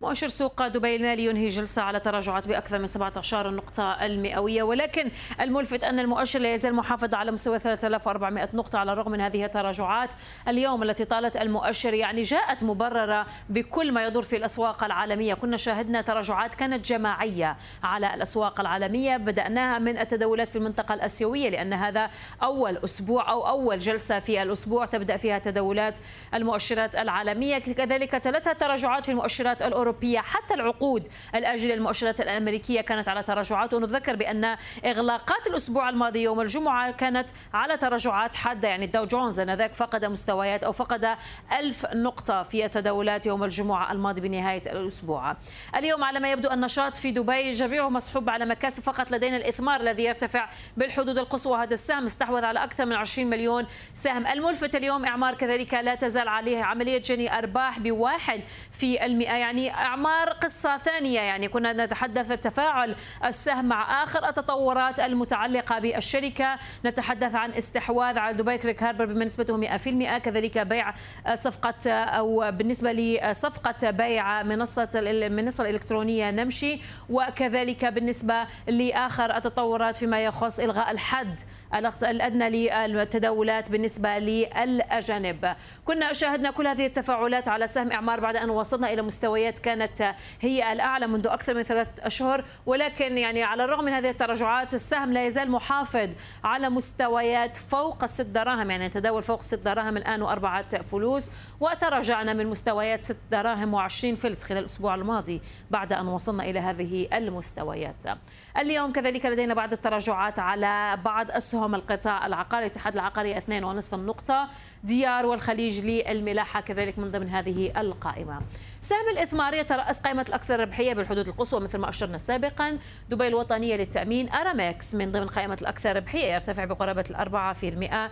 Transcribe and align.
مؤشر 0.00 0.28
سوق 0.28 0.66
دبي 0.66 0.96
المالي 0.96 1.24
ينهي 1.24 1.48
جلسة 1.48 1.82
على 1.82 2.00
تراجعات 2.00 2.48
بأكثر 2.48 2.78
من 2.78 2.86
17 2.86 3.50
نقطة 3.50 3.92
المئوية 4.06 4.62
ولكن 4.62 5.10
الملفت 5.40 5.84
أن 5.84 5.98
المؤشر 5.98 6.38
لا 6.38 6.54
يزال 6.54 6.74
محافظ 6.74 7.14
على 7.14 7.30
مستوى 7.30 7.58
3400 7.58 8.48
نقطة 8.54 8.78
على 8.78 8.92
الرغم 8.92 9.12
من 9.12 9.20
هذه 9.20 9.44
التراجعات. 9.44 10.10
اليوم 10.48 10.82
التي 10.82 11.04
طالت 11.04 11.36
المؤشر 11.36 11.94
يعني 11.94 12.22
جاءت 12.22 12.64
مبررة 12.64 13.26
بكل 13.48 13.92
ما 13.92 14.06
يدور 14.06 14.22
في 14.22 14.36
الأسواق 14.36 14.84
العالمية. 14.84 15.34
كنا 15.34 15.56
شاهدنا 15.56 16.00
تراجعات 16.00 16.54
كانت 16.54 16.86
جماعية 16.86 17.56
على 17.82 18.14
الأسواق 18.14 18.60
العالمية. 18.60 19.16
بدأناها 19.16 19.78
من 19.78 19.98
التداولات 19.98 20.48
في 20.48 20.58
المنطقة 20.58 20.94
الأسيوية 20.94 21.48
لأن 21.48 21.72
هذا 21.72 22.10
أول 22.42 22.76
أسبوع 22.76 23.30
أو 23.30 23.48
أول 23.48 23.78
جلسة 23.78 24.18
في 24.18 24.42
الأسبوع 24.42 24.86
تبدأ 24.86 25.16
فيها 25.16 25.38
تداولات 25.38 25.98
المؤشرات 26.34 26.96
العالمية. 26.96 27.58
كذلك 27.58 28.10
تلتها 28.10 28.52
تراجعات 28.52 29.04
في 29.04 29.10
المؤشرات 29.10 29.62
الأوروبية. 29.62 29.87
الأوروبية. 29.88 30.20
حتى 30.20 30.54
العقود 30.54 31.08
الآجلة 31.34 31.74
للمؤشرات 31.74 32.20
الأمريكية 32.20 32.80
كانت 32.80 33.08
على 33.08 33.22
تراجعات 33.22 33.74
ونذكر 33.74 34.16
بأن 34.16 34.56
إغلاقات 34.84 35.46
الأسبوع 35.46 35.88
الماضي 35.88 36.22
يوم 36.22 36.40
الجمعة 36.40 36.90
كانت 36.90 37.30
على 37.54 37.76
تراجعات 37.76 38.34
حادة. 38.34 38.68
يعني 38.68 38.84
الداو 38.84 39.04
جونز 39.04 39.40
أنذاك 39.40 39.74
فقد 39.74 40.04
مستويات 40.04 40.64
أو 40.64 40.72
فقد 40.72 41.16
ألف 41.58 41.86
نقطة 41.94 42.42
في 42.42 42.64
التداولات 42.64 43.26
يوم 43.26 43.44
الجمعة 43.44 43.92
الماضي 43.92 44.20
بنهاية 44.20 44.72
الأسبوع. 44.72 45.36
اليوم 45.76 46.04
على 46.04 46.20
ما 46.20 46.32
يبدو 46.32 46.50
النشاط 46.50 46.96
في 46.96 47.10
دبي 47.10 47.50
جميعه 47.50 47.88
مصحوب 47.88 48.30
على 48.30 48.44
مكاسب 48.44 48.82
فقط 48.82 49.10
لدينا 49.10 49.36
الإثمار 49.36 49.80
الذي 49.80 50.04
يرتفع 50.04 50.48
بالحدود 50.76 51.18
القصوى. 51.18 51.58
هذا 51.58 51.74
السهم 51.74 52.06
استحوذ 52.06 52.44
على 52.44 52.64
أكثر 52.64 52.86
من 52.86 52.92
20 52.92 53.30
مليون 53.30 53.66
سهم. 53.94 54.26
الملفت 54.26 54.76
اليوم 54.76 55.04
إعمار 55.04 55.34
كذلك 55.34 55.74
لا 55.74 55.94
تزال 55.94 56.28
عليه 56.28 56.62
عملية 56.62 56.98
جني 56.98 57.38
أرباح 57.38 57.78
بواحد 57.78 58.40
في 58.72 59.06
المئة. 59.06 59.36
يعني 59.36 59.70
أعمار 59.82 60.28
قصة 60.28 60.78
ثانية 60.78 61.20
يعني 61.20 61.48
كنا 61.48 61.72
نتحدث 61.72 62.30
التفاعل 62.30 62.96
السهم 63.24 63.64
مع 63.64 64.02
آخر 64.04 64.28
التطورات 64.28 65.00
المتعلقة 65.00 65.78
بالشركة. 65.78 66.58
نتحدث 66.84 67.34
عن 67.34 67.52
استحواذ 67.52 68.18
على 68.18 68.36
دبي 68.36 68.58
كريك 68.58 68.82
هاربر 68.82 69.04
بنسبته 69.04 69.56
100% 69.78 70.18
كذلك 70.18 70.58
بيع 70.58 70.94
صفقة 71.34 71.90
أو 71.92 72.50
بالنسبة 72.50 72.92
لصفقة 72.92 73.90
بيع 73.90 74.42
منصة 74.42 74.90
المنصة 74.94 75.64
الإلكترونية 75.64 76.30
نمشي 76.30 76.80
وكذلك 77.10 77.84
بالنسبة 77.84 78.46
لآخر 78.68 79.36
التطورات 79.36 79.96
فيما 79.96 80.24
يخص 80.24 80.58
إلغاء 80.60 80.90
الحد 80.90 81.40
الأدنى 81.74 82.68
للتداولات 82.86 83.70
بالنسبة 83.70 84.18
للأجانب. 84.18 85.54
كنا 85.84 86.12
شاهدنا 86.12 86.50
كل 86.50 86.66
هذه 86.66 86.86
التفاعلات 86.86 87.48
على 87.48 87.66
سهم 87.66 87.92
إعمار 87.92 88.20
بعد 88.20 88.36
أن 88.36 88.50
وصلنا 88.50 88.92
إلى 88.92 89.02
مستويات 89.02 89.58
كانت 89.58 90.14
هي 90.40 90.72
الأعلى 90.72 91.06
منذ 91.06 91.26
أكثر 91.26 91.54
من 91.54 91.62
ثلاث 91.62 91.88
أشهر. 92.00 92.44
ولكن 92.66 93.18
يعني 93.18 93.42
على 93.42 93.64
الرغم 93.64 93.84
من 93.84 93.92
هذه 93.92 94.10
التراجعات 94.10 94.74
السهم 94.74 95.12
لا 95.12 95.26
يزال 95.26 95.50
محافظ 95.50 96.08
على 96.44 96.68
مستويات 96.68 97.56
فوق 97.56 98.02
الست 98.02 98.26
دراهم. 98.26 98.70
يعني 98.70 98.88
تداول 98.88 99.22
فوق 99.22 99.42
ست 99.42 99.58
دراهم 99.58 99.96
الآن 99.96 100.22
وأربعة 100.22 100.82
فلوس. 100.82 101.30
وتراجعنا 101.60 102.32
من 102.32 102.46
مستويات 102.46 103.02
ست 103.02 103.16
دراهم 103.30 103.74
وعشرين 103.74 104.14
فلس 104.14 104.44
خلال 104.44 104.58
الأسبوع 104.58 104.94
الماضي 104.94 105.40
بعد 105.70 105.92
أن 105.92 106.08
وصلنا 106.08 106.44
إلى 106.44 106.60
هذه 106.60 107.08
المستويات. 107.12 108.18
اليوم 108.58 108.92
كذلك 108.92 109.26
لدينا 109.26 109.54
بعض 109.54 109.72
التراجعات 109.72 110.38
على 110.38 110.98
بعض 111.04 111.30
أسهم 111.30 111.74
القطاع 111.74 112.26
العقاري 112.26 112.66
الاتحاد 112.66 112.94
العقاري 112.94 113.38
اثنين 113.38 113.64
ونصف 113.64 113.94
النقطة 113.94 114.48
ديار 114.84 115.26
والخليج 115.26 115.80
للملاحة 115.80 116.60
كذلك 116.60 116.98
من 116.98 117.10
ضمن 117.10 117.28
هذه 117.28 117.80
القائمة. 117.80 118.40
سهم 118.80 119.08
الإثمار 119.12 119.54
يترأس 119.54 120.00
قائمة 120.00 120.24
الأكثر 120.28 120.60
ربحية 120.60 120.94
بالحدود 120.94 121.28
القصوى 121.28 121.60
مثل 121.60 121.78
ما 121.78 121.88
أشرنا 121.88 122.18
سابقا. 122.18 122.78
دبي 123.08 123.28
الوطنية 123.28 123.76
للتأمين 123.76 124.28
أرامكس 124.28 124.94
من 124.94 125.12
ضمن 125.12 125.26
قائمة 125.26 125.58
الأكثر 125.62 125.96
ربحية 125.96 126.32
يرتفع 126.32 126.64
بقرابة 126.64 127.04
الأربعة 127.10 127.52
في 127.52 127.68
المئة 127.68 128.10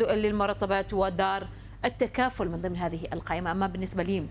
للمرتبات 0.00 0.92
ودار 0.92 1.46
التكافل 1.84 2.48
من 2.48 2.62
ضمن 2.62 2.76
هذه 2.76 3.06
القائمة. 3.12 3.52
أما 3.52 3.66
بالنسبة 3.66 4.02
لي 4.02 4.26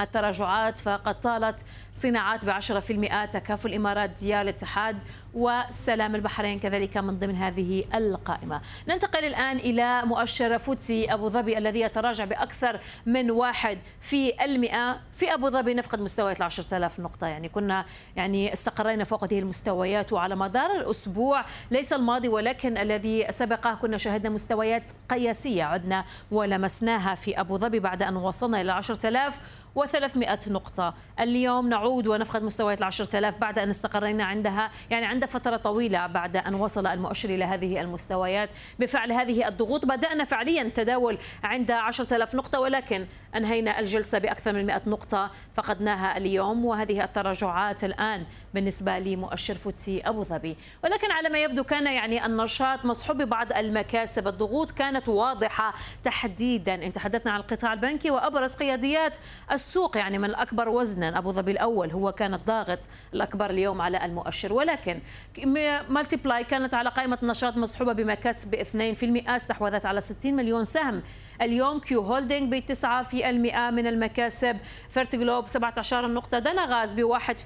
التراجعات 0.00 0.78
فقد 0.78 1.20
طالت 1.20 1.60
صناعات 1.92 2.44
ب 2.44 2.50
10% 2.50 3.26
تكافل 3.32 3.68
الإمارات 3.68 4.10
ديال 4.10 4.40
الاتحاد 4.40 4.96
وسلام 5.34 6.14
البحرين 6.14 6.58
كذلك 6.58 6.96
من 6.96 7.18
ضمن 7.18 7.34
هذه 7.34 7.84
القائمة. 7.94 8.60
ننتقل 8.88 9.24
الآن 9.24 9.56
إلى 9.56 10.02
مؤشر 10.04 10.58
فوتسي 10.58 11.12
أبو 11.12 11.28
ظبي 11.28 11.58
الذي 11.58 11.80
يتراجع 11.80 12.24
بأكثر 12.24 12.80
من 13.06 13.30
واحد 13.30 13.78
في 14.00 14.44
المئة. 14.44 15.00
في 15.12 15.34
أبو 15.34 15.50
ظبي 15.50 15.74
نفقد 15.74 16.00
مستويات 16.00 16.36
العشرة 16.36 16.76
آلاف 16.76 17.00
نقطة. 17.00 17.26
يعني 17.26 17.48
كنا 17.48 17.84
يعني 18.16 18.52
استقرينا 18.52 19.04
فوق 19.04 19.24
هذه 19.24 19.38
المستويات 19.38 20.12
وعلى 20.12 20.36
مدار 20.36 20.70
الأسبوع. 20.70 21.44
ليس 21.70 21.92
الماضي 21.92 22.28
ولكن 22.28 22.78
الذي 22.78 23.26
سبقه 23.30 23.74
كنا 23.74 23.96
شاهدنا 23.96 24.30
مستويات 24.30 24.82
قياسية 25.10 25.64
عدنا 25.64 26.04
ولمسناها 26.30 27.14
في 27.14 27.40
أبو 27.40 27.56
ظبي 27.56 27.80
بعد 27.80 28.02
أن 28.02 28.16
وصلنا 28.16 28.72
عشرة 28.72 29.08
آلاف. 29.08 29.38
و300 29.78 30.48
نقطة. 30.48 30.94
اليوم 31.20 31.68
نعود 31.68 32.06
ونفقد 32.06 32.42
مستويات 32.42 32.78
العشرة 32.78 33.18
آلاف 33.18 33.36
بعد 33.38 33.58
أن 33.58 33.70
استقرينا 33.70 34.24
عندها 34.24 34.70
يعني 34.90 35.06
عند 35.06 35.24
فترة 35.24 35.56
طويلة 35.56 36.06
بعد 36.06 36.36
أن 36.36 36.54
وصل 36.54 36.86
المؤشر 36.86 37.28
إلى 37.28 37.44
هذه 37.44 37.80
المستويات. 37.80 38.50
بفعل 38.78 39.12
هذه 39.12 39.48
الضغوط 39.48 39.86
بدأنا 39.86 40.24
فعليا 40.24 40.68
تداول 40.68 41.18
عند 41.44 41.70
عشرة 41.70 42.16
آلاف 42.16 42.34
نقطة 42.34 42.60
ولكن 42.60 43.06
أنهينا 43.36 43.80
الجلسة 43.80 44.18
بأكثر 44.18 44.52
من 44.52 44.66
100 44.66 44.82
نقطة 44.86 45.30
فقدناها 45.52 46.16
اليوم 46.16 46.64
وهذه 46.64 47.04
التراجعات 47.04 47.84
الآن 47.84 48.24
بالنسبة 48.54 48.98
لمؤشر 48.98 49.54
فوتسي 49.54 50.00
أبو 50.00 50.24
ظبي. 50.24 50.56
ولكن 50.84 51.10
على 51.10 51.28
ما 51.28 51.38
يبدو 51.38 51.64
كان 51.64 51.86
يعني 51.86 52.26
النشاط 52.26 52.84
مصحوب 52.84 53.22
ببعض 53.22 53.52
المكاسب. 53.52 54.28
الضغوط 54.28 54.70
كانت 54.70 55.08
واضحة 55.08 55.74
تحديدا. 56.04 56.74
إن 56.74 56.92
تحدثنا 56.92 57.32
عن 57.32 57.40
القطاع 57.40 57.72
البنكي 57.72 58.10
وأبرز 58.10 58.54
قياديات 58.54 59.18
السوق 59.52 59.96
يعني 59.96 60.18
من 60.18 60.24
الأكبر 60.24 60.68
وزنا. 60.68 61.18
أبو 61.18 61.32
ظبي 61.32 61.50
الأول 61.50 61.90
هو 61.90 62.12
كان 62.12 62.34
الضاغط 62.34 62.78
الأكبر 63.14 63.50
اليوم 63.50 63.80
على 63.80 64.04
المؤشر. 64.04 64.52
ولكن 64.52 65.00
Multiply 65.88 66.44
كانت 66.44 66.74
على 66.74 66.90
قائمة 66.90 67.18
النشاط 67.22 67.56
مصحوبة 67.56 67.92
بمكاسب 67.92 68.54
2% 68.54 69.28
استحوذت 69.28 69.86
على 69.86 70.00
60 70.00 70.34
مليون 70.34 70.64
سهم. 70.64 71.02
اليوم 71.42 71.78
Q 71.78 72.00
Holding 72.00 72.54
ب 72.54 72.66
9 72.66 73.02
في 73.02 73.30
المئة 73.30 73.70
من 73.70 73.86
المكاسب. 73.86 74.58
Fertiglobe 74.90 75.48
17 75.48 76.06
نقطة 76.06 76.38
دانة 76.38 76.64
غاز 76.64 76.94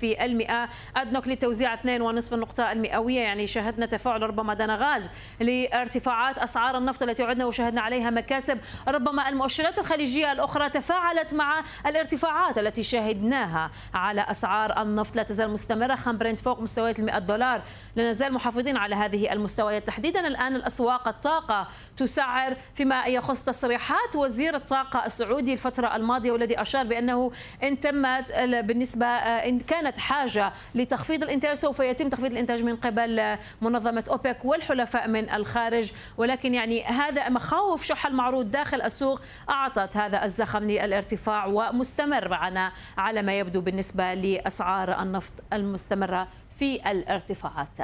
في 0.00 0.24
المئة. 0.24 0.68
أدنوك 0.96 1.28
لتوزيع 1.28 1.74
2.5 1.74 2.32
النقطة 2.32 2.72
المئوية 2.72 3.20
يعني 3.20 3.46
شاهدنا 3.46 3.86
تفاعل 3.86 4.22
ربما 4.22 4.54
دنا 4.54 4.76
غاز 4.76 5.10
لارتفاعات 5.40 6.38
أسعار 6.38 6.78
النفط 6.78 7.02
التي 7.02 7.22
عدنا 7.22 7.44
وشاهدنا 7.44 7.80
عليها 7.80 8.10
مكاسب. 8.10 8.58
ربما 8.88 9.28
المؤشرات 9.28 9.78
الخليجية 9.78 10.32
الأخرى 10.32 10.68
تفاعلت 10.68 11.34
مع 11.34 11.64
الارتفاعات 11.86 12.58
التي 12.58 12.82
شاهدناها 12.82 13.70
على 13.94 14.20
أسعار 14.20 14.82
النفط. 14.82 15.16
لا 15.16 15.22
تزال 15.22 15.50
مستمرة 15.50 15.94
خام 15.94 16.18
برنت 16.18 16.40
فوق 16.40 16.60
مستويات 16.60 16.98
ال 16.98 17.04
100 17.04 17.18
دولار. 17.18 17.62
لا 17.96 18.10
نزال 18.10 18.32
محافظين 18.32 18.76
على 18.76 18.94
هذه 18.94 19.32
المستويات. 19.32 19.86
تحديدا 19.86 20.26
الآن 20.26 20.56
الأسواق 20.56 21.08
الطاقة 21.08 21.68
تسعر 21.96 22.56
فيما 22.74 23.04
يخص 23.04 23.42
تصريح 23.42 23.74
تصريحات 23.74 24.16
وزير 24.16 24.54
الطاقة 24.54 25.06
السعودي 25.06 25.52
الفترة 25.52 25.96
الماضية 25.96 26.32
والذي 26.32 26.62
أشار 26.62 26.86
بأنه 26.86 27.32
إن 27.62 27.80
تمت 27.80 28.32
بالنسبة 28.38 29.06
آه، 29.06 29.48
إن 29.48 29.58
كانت 29.58 29.98
حاجة 29.98 30.52
لتخفيض 30.74 31.22
الإنتاج 31.22 31.56
سوف 31.56 31.80
يتم 31.80 32.08
تخفيض 32.08 32.32
الإنتاج 32.32 32.62
من 32.62 32.76
قبل 32.76 33.36
منظمة 33.62 34.04
أوبك 34.10 34.44
والحلفاء 34.44 35.08
من 35.08 35.30
الخارج. 35.30 35.92
ولكن 36.16 36.54
يعني 36.54 36.84
هذا 36.84 37.28
مخاوف 37.28 37.84
شح 37.84 38.06
المعروض 38.06 38.50
داخل 38.50 38.82
السوق 38.82 39.20
أعطت 39.48 39.96
هذا 39.96 40.24
الزخم 40.24 40.62
للارتفاع 40.64 41.46
ومستمر 41.46 42.28
معنا 42.28 42.72
على 42.98 43.22
ما 43.22 43.38
يبدو 43.38 43.60
بالنسبة 43.60 44.14
لأسعار 44.14 45.02
النفط 45.02 45.32
المستمرة. 45.52 46.28
في 46.58 46.90
الارتفاعات. 46.90 47.78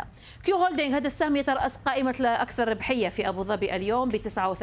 Q 0.44 0.56
Holding 0.56 0.94
هذا 0.94 1.06
السهم 1.06 1.36
يترأس 1.36 1.76
قائمة 1.76 2.14
الأكثر 2.20 2.68
ربحية 2.68 3.08
في 3.08 3.28
أبو 3.28 3.42
ظبي 3.42 3.76
اليوم 3.76 4.08
ب 4.08 4.16
9 4.16 4.56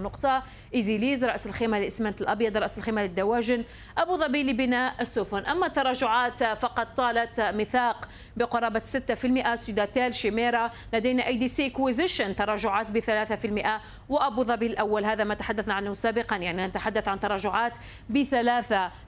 نقطة. 0.00 0.42
Easy 0.74 0.98
Lease 0.98 1.24
رأس 1.24 1.46
الخيمة 1.46 1.78
للإسمنت 1.78 2.20
الأبيض 2.20 2.56
رأس 2.56 2.78
الخيمة 2.78 3.02
للدواجن. 3.02 3.64
أبو 3.98 4.16
ظبي 4.16 4.42
لبناء 4.42 4.94
السفن. 5.00 5.46
أما 5.46 5.66
التراجعات 5.66 6.44
فقد 6.44 6.94
طالت 6.94 7.40
ميثاق 7.40 8.08
بقرابة 8.38 8.80
6% 8.80 9.54
سوداتيل 9.54 10.14
Chimera 10.14 10.70
لدينا 10.92 11.26
ADC 11.26 11.66
Acquisition 11.66 12.36
تراجعات 12.36 12.90
ب 12.90 12.98
3% 12.98 13.68
وأبو 14.08 14.44
ظبي 14.44 14.66
الأول 14.66 15.04
هذا 15.04 15.24
ما 15.24 15.34
تحدثنا 15.34 15.74
عنه 15.74 15.94
سابقا 15.94 16.36
يعني 16.36 16.66
نتحدث 16.66 17.08
عن 17.08 17.20
تراجعات 17.20 17.72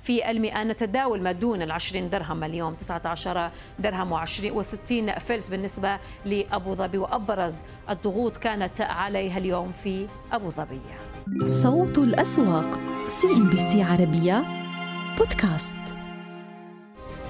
في 0.00 0.30
المئة. 0.30 0.62
نتداول 0.62 1.22
ما 1.22 1.32
دون 1.32 1.62
ال 1.62 1.70
20 1.70 2.10
درهم 2.10 2.44
اليوم 2.44 2.74
19 2.74 3.50
درهم 3.78 4.26
و20 4.26 4.40
160 4.40 5.18
فلس 5.18 5.48
بالنسبة 5.48 5.98
لأبو 6.24 6.74
ظبي. 6.74 6.98
وأبرز 6.98 7.56
الضغوط 7.90 8.36
كانت 8.36 8.80
عليها 8.80 9.38
اليوم 9.38 9.72
في 9.84 10.06
أبو 10.32 10.50
ظبي. 10.50 10.80
صوت 11.48 11.98
الأسواق 11.98 12.80
CNBC 13.08 13.82
عربية 13.82 14.44
بودكاست. 15.18 15.99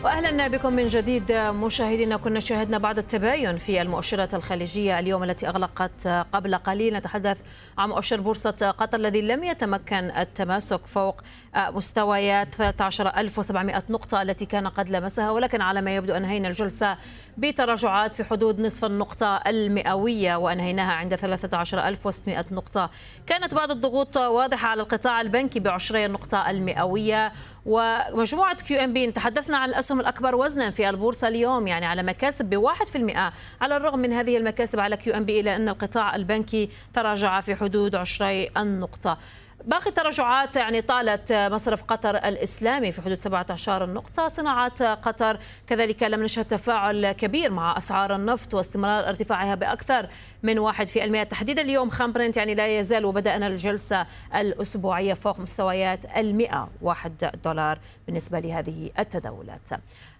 واهلا 0.04 0.48
بكم 0.48 0.72
من 0.72 0.86
جديد 0.86 1.32
مشاهدينا. 1.32 2.16
كنا 2.16 2.40
شاهدنا 2.40 2.78
بعض 2.78 2.98
التباين 2.98 3.56
في 3.56 3.82
المؤشرات 3.82 4.34
الخليجية 4.34 4.98
اليوم 4.98 5.24
التي 5.24 5.48
أغلقت 5.48 6.08
قبل 6.32 6.54
قليل. 6.54 6.94
نتحدث 6.94 7.40
عن 7.78 7.88
مؤشر 7.88 8.20
بورصة 8.20 8.74
قطر 8.78 8.98
الذي 8.98 9.22
لم 9.22 9.44
يتمكن 9.44 9.96
التماسك 9.96 10.86
فوق 10.86 11.20
مستويات 11.56 12.54
13700 12.54 13.82
نقطة 13.90 14.22
التي 14.22 14.46
كان 14.46 14.68
قد 14.68 14.90
لمسها. 14.90 15.30
ولكن 15.30 15.60
على 15.60 15.80
ما 15.80 15.96
يبدو 15.96 16.14
انهينا 16.14 16.48
الجلسة 16.48 16.96
بتراجعات 17.38 18.14
في 18.14 18.24
حدود 18.24 18.60
نصف 18.60 18.84
النقطة 18.84 19.36
المئوية 19.36 20.36
وأنهيناها 20.36 20.92
عند 20.92 21.14
13600 21.14 22.46
نقطة. 22.52 22.90
كانت 23.26 23.54
بعض 23.54 23.70
الضغوط 23.70 24.16
واضحة 24.16 24.68
على 24.68 24.82
القطاع 24.82 25.20
البنكي 25.20 25.60
بعشري 25.60 26.06
النقطة 26.06 26.50
المئوية. 26.50 27.32
ومجموعة 27.66 28.56
QNB 28.56 29.12
تحدثنا 29.12 29.56
عن 29.56 29.68
الأسهم 29.68 29.89
الاسهم 29.90 30.00
الأكبر 30.00 30.34
وزنا 30.34 30.70
في 30.70 30.88
البورصة 30.88 31.28
اليوم 31.28 31.66
يعني 31.66 31.86
على 31.86 32.02
مكاسب 32.02 32.44
ب 32.44 32.66
1% 32.66 33.32
على 33.60 33.76
الرغم 33.76 33.98
من 33.98 34.12
هذه 34.12 34.36
المكاسب 34.36 34.80
على 34.80 34.96
QNB 34.96 35.40
الا 35.40 35.56
أن 35.56 35.68
القطاع 35.68 36.16
البنكي 36.16 36.70
تراجع 36.94 37.40
في 37.40 37.54
حدود 37.54 37.94
20 37.94 38.46
النقطة. 38.56 39.18
باقي 39.64 39.86
التراجعات 39.86 40.56
يعني 40.56 40.80
طالت 40.80 41.32
مصرف 41.32 41.82
قطر 41.82 42.16
الإسلامي 42.16 42.92
في 42.92 43.02
حدود 43.02 43.18
17 43.18 43.86
نقطة. 43.86 44.28
صناعات 44.28 44.82
قطر 44.82 45.38
كذلك 45.66 46.02
لم 46.02 46.22
نشهد 46.22 46.44
تفاعل 46.44 47.12
كبير 47.12 47.50
مع 47.50 47.76
أسعار 47.76 48.16
النفط 48.16 48.54
واستمرار 48.54 49.08
ارتفاعها 49.08 49.54
بأكثر 49.54 50.08
من 50.42 50.58
1% 50.72 51.28
تحديدا 51.30 51.62
اليوم 51.62 51.90
خام 51.90 52.12
برنت 52.12 52.36
يعني 52.36 52.54
لا 52.54 52.78
يزال 52.78 53.04
وبدأنا 53.04 53.46
الجلسة 53.46 54.06
الأسبوعية 54.34 55.14
فوق 55.14 55.40
مستويات 55.40 56.04
ال 56.16 56.34
101 56.34 57.30
دولار 57.44 57.78
بالنسبة 58.06 58.40
لهذه 58.40 58.90
التداولات. 58.98 59.68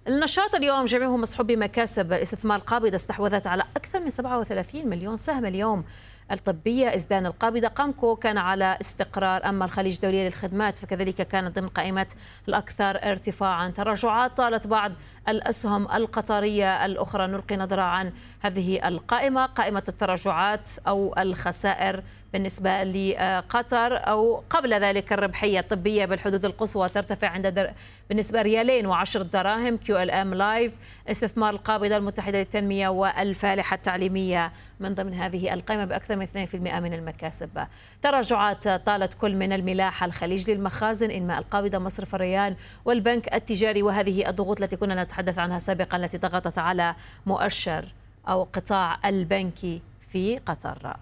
النشاط 0.09 0.55
اليوم 0.55 0.85
جميعه 0.85 1.17
مصحوب 1.17 1.47
بمكاسب 1.47 2.13
استثمار 2.13 2.59
قابضة 2.59 2.97
استحوذت 2.97 3.47
على 3.47 3.63
أكثر 3.77 4.01
من 4.01 4.11
37 4.11 4.89
مليون 4.89 5.17
سهم 5.17 5.47
اليوم. 5.47 5.85
الطبية 6.33 6.95
إزدان 6.95 7.27
القابضة. 7.27 7.69
قامكو 7.69 8.17
كان 8.17 8.39
على 8.39 8.79
استقرار. 8.81 9.49
أما 9.49 9.65
الخليج 9.65 9.95
الدولية 9.95 10.27
للخدمات 10.27 10.79
فكذلك 10.79 11.15
كانت 11.15 11.59
ضمن 11.59 11.69
قائمة 11.69 12.07
الأكثر 12.49 13.11
ارتفاعا. 13.11 13.71
تراجعات 13.71 14.37
طالت 14.37 14.67
بعض 14.67 14.93
الأسهم 15.31 15.83
القطرية 15.93 16.87
الأخرى. 16.87 17.27
نلقي 17.27 17.57
نظرة 17.57 17.83
عن 17.83 18.13
هذه 18.41 18.89
القائمة 18.89 19.47
قائمة 19.47 19.83
التراجعات 19.89 20.69
أو 20.89 21.15
الخسائر 21.19 22.03
بالنسبة 22.33 22.83
لقطر 22.83 24.09
أو 24.09 24.43
قبل 24.51 24.75
ذلك 24.75 25.13
الربحية 25.13 25.61
الطبية 25.61 26.05
بالحدود 26.05 26.45
القصوى 26.45 26.89
ترتفع 26.89 27.29
عند 27.29 27.47
در... 27.47 27.73
بالنسبة 28.09 28.43
ريالين 28.43 28.87
وعشر 28.87 29.23
دراهم. 29.23 29.77
QLM 29.77 30.35
Life 30.35 30.73
استثمار 31.09 31.51
القابضة 31.51 31.97
المتحدة 31.97 32.39
للتنمية 32.39 32.89
والفالحة 32.89 33.75
التعليمية. 33.75 34.53
من 34.81 34.95
ضمن 34.95 35.15
هذه 35.15 35.55
القائمة 35.55 35.85
بأكثر 35.85 36.17
من 36.17 36.27
2% 36.27 36.55
من 36.55 36.95
المكاسب. 36.95 37.67
تراجعات 38.03 38.69
طالت 38.69 39.15
كل 39.15 39.37
من 39.37 39.53
الملاحة 39.53 40.07
الخليج 40.07 40.51
للمخازن 40.51 41.11
إنماء 41.11 41.39
القابضة 41.39 41.79
مصرف 41.79 42.15
الريان 42.15 42.57
والبنك 42.85 43.35
التجاري 43.35 43.83
وهذه 43.83 44.29
الضغوط 44.29 44.63
التي 44.63 44.77
كنا 44.77 45.03
نتحدث 45.03 45.20
عنها 45.29 45.59
سابقا 45.59 45.97
التي 45.97 46.19
ضغطت 46.19 46.59
على 46.59 46.95
مؤشر 47.27 47.95
أو 48.29 48.49
قطاع 48.53 49.09
البنكي 49.09 49.83
في 50.13 50.39
قطر. 50.39 50.97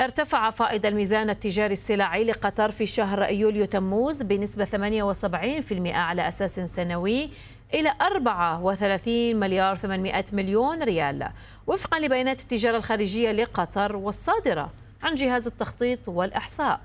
ارتفع 0.00 0.50
فائض 0.50 0.86
الميزان 0.86 1.30
التجاري 1.30 1.72
السلعي 1.72 2.24
لقطر 2.24 2.70
في 2.70 2.86
شهر 2.86 3.32
يوليو 3.32 3.64
تموز 3.64 4.22
بنسبة 4.22 4.64
78% 4.64 5.94
على 5.94 6.28
أساس 6.28 6.60
سنوي 6.60 7.30
إلى 7.74 7.94
34 8.00 9.36
مليار 9.36 9.76
800 9.76 10.24
مليون 10.32 10.82
ريال. 10.82 11.28
وفقا 11.66 12.00
لبيانات 12.00 12.40
التجارة 12.40 12.76
الخارجية 12.76 13.32
لقطر 13.32 13.96
والصادرة 13.96 14.70
عن 15.02 15.14
جهاز 15.14 15.46
التخطيط 15.46 16.08
والإحصاء. 16.08 16.80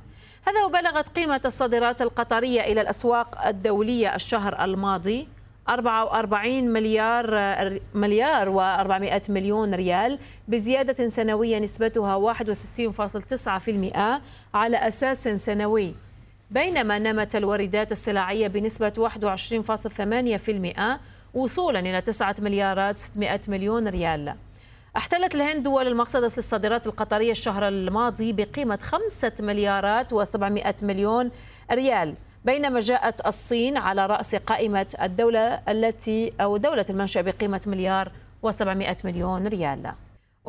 هذا 0.49 0.65
وبلغت 0.65 1.09
قيمة 1.09 1.41
الصادرات 1.45 2.01
القطرية 2.01 2.61
إلى 2.61 2.81
الأسواق 2.81 3.47
الدولية 3.47 4.15
الشهر 4.15 4.63
الماضي 4.63 5.27
44 5.69 6.69
مليار 6.69 7.31
مليار 7.93 8.47
و400 8.47 9.29
مليون 9.29 9.73
ريال 9.75 10.19
بزيادة 10.47 11.07
سنوية 11.07 11.59
نسبتها 11.59 12.33
61.9% 12.33 14.21
على 14.53 14.77
أساس 14.77 15.27
سنوي. 15.27 15.95
بينما 16.51 16.99
نمت 16.99 17.35
الواردات 17.35 17.91
السلعية 17.91 18.47
بنسبة 18.47 19.09
21.8% 19.09 20.99
وصولا 21.33 21.79
إلى 21.79 22.01
9 22.01 22.35
مليارات 22.39 22.97
600 22.97 23.41
مليون 23.47 23.87
ريال. 23.87 24.35
احتلت 24.97 25.35
الهند 25.35 25.63
دول 25.63 25.87
المقصدة 25.87 26.31
للصادرات 26.37 26.87
القطرية 26.87 27.31
الشهر 27.31 27.67
الماضي 27.67 28.33
بقيمة 28.33 28.79
5 28.81 29.31
مليارات 29.39 30.13
و700 30.13 30.83
مليون 30.83 31.31
ريال 31.71 32.15
بينما 32.45 32.79
جاءت 32.79 33.27
الصين 33.27 33.77
على 33.77 34.05
رأس 34.05 34.35
قائمة 34.35 34.85
الدولة 35.01 35.61
التي 35.69 36.33
أو 36.41 36.57
دولة 36.57 36.85
المنشأ 36.89 37.21
بقيمة 37.21 37.61
مليار 37.67 38.11
و700 38.47 39.05
مليون 39.05 39.47
ريال. 39.47 39.91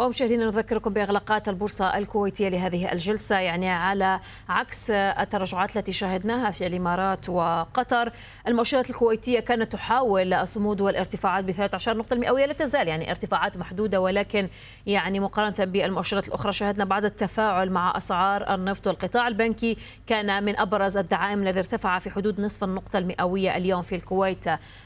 ومشاهدينا 0.06 0.44
نذكركم 0.44 0.92
بإغلاقات 0.92 1.48
البورصة 1.48 1.98
الكويتية 1.98 2.48
لهذه 2.48 2.92
الجلسة 2.92 3.38
يعني 3.38 3.68
على 3.68 4.20
عكس 4.48 4.90
التراجعات 4.90 5.76
التي 5.76 5.92
شاهدناها 5.92 6.50
في 6.50 6.66
الإمارات 6.66 7.28
وقطر 7.28 8.12
المؤشرات 8.48 8.90
الكويتية 8.90 9.40
كانت 9.40 9.72
تحاول 9.72 10.34
الصمود 10.34 10.80
والارتفاعات 10.80 11.44
ب 11.44 11.50
13 11.50 11.96
نقطة 11.96 12.14
المئويه 12.14 12.46
لا 12.46 12.52
تزال 12.52 12.88
يعني 12.88 13.10
ارتفاعات 13.10 13.58
محدودة 13.58 14.00
ولكن 14.00 14.48
يعني 14.86 15.20
مقارنة 15.20 15.70
بالمؤشرات 15.72 16.28
الأخرى 16.28 16.52
شاهدنا 16.52 16.84
بعض 16.84 17.04
التفاعل 17.04 17.70
مع 17.70 17.96
أسعار 17.96 18.54
النفط 18.54 18.86
والقطاع 18.86 19.28
البنكي 19.28 19.76
كان 20.06 20.44
من 20.44 20.58
أبرز 20.58 20.96
الدعائم 20.96 21.42
الذي 21.42 21.58
ارتفع 21.58 21.98
في 21.98 22.10
حدود 22.10 22.40
نصف 22.40 22.64
النقطة 22.64 22.98
المئوية 22.98 23.56
اليوم 23.56 23.82
في 23.82 23.94
الكويت. 23.94 24.44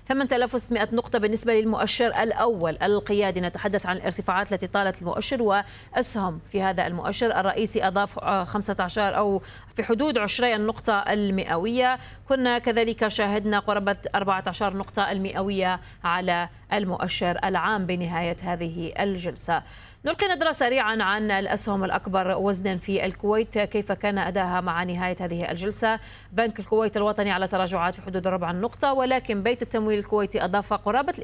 8600 0.08 0.88
نقطة 0.92 1.18
بالنسبة 1.18 1.60
للمؤشر 1.60 2.06
الأول 2.06 2.78
القيادي. 2.82 3.40
نتحدث 3.40 3.86
عن 3.86 3.96
الارتفاعات 3.96 4.52
التي 4.52 4.66
طالت 4.66 5.03
المؤشر 5.04 5.42
وأسهم 5.42 6.40
في 6.46 6.62
هذا 6.62 6.86
المؤشر. 6.86 7.40
الرئيسي 7.40 7.86
أضاف 7.86 8.18
15 8.18 9.16
أو 9.16 9.42
في 9.76 9.82
حدود 9.82 10.18
20 10.18 10.54
النقطة 10.54 10.98
المئوية. 10.98 11.98
كنا 12.28 12.58
كذلك 12.58 13.08
شاهدنا 13.08 13.58
قرابة 13.58 13.96
14 14.14 14.76
نقطة 14.76 15.12
المئوية 15.12 15.80
على 16.04 16.48
المؤشر 16.72 17.38
العام 17.44 17.86
بنهاية 17.86 18.36
هذه 18.42 18.92
الجلسة. 19.00 19.62
نلقي 20.06 20.28
نظرة 20.28 20.52
سريعا 20.52 21.02
عن 21.02 21.30
الأسهم 21.30 21.84
الأكبر 21.84 22.36
وزنا 22.36 22.76
في 22.76 23.04
الكويت. 23.04 23.58
كيف 23.58 23.92
كان 23.92 24.18
أداها 24.18 24.60
مع 24.60 24.84
نهاية 24.84 25.16
هذه 25.20 25.50
الجلسة؟ 25.50 26.00
بنك 26.32 26.60
الكويت 26.60 26.96
الوطني 26.96 27.30
على 27.32 27.48
تراجعات 27.48 27.94
في 27.94 28.02
حدود 28.02 28.26
ربع 28.26 28.50
النقطة 28.50 28.92
ولكن 28.92 29.42
بيت 29.42 29.62
التمويل 29.62 29.98
الكويتي 29.98 30.44
أضاف 30.44 30.72
قرابة 30.72 31.14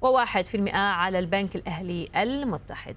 وواحد 0.00 0.46
في 0.46 0.56
المئة 0.56 0.78
على 0.78 1.18
البنك 1.18 1.56
الأهلي 1.56 2.08
المتحد. 2.16 2.96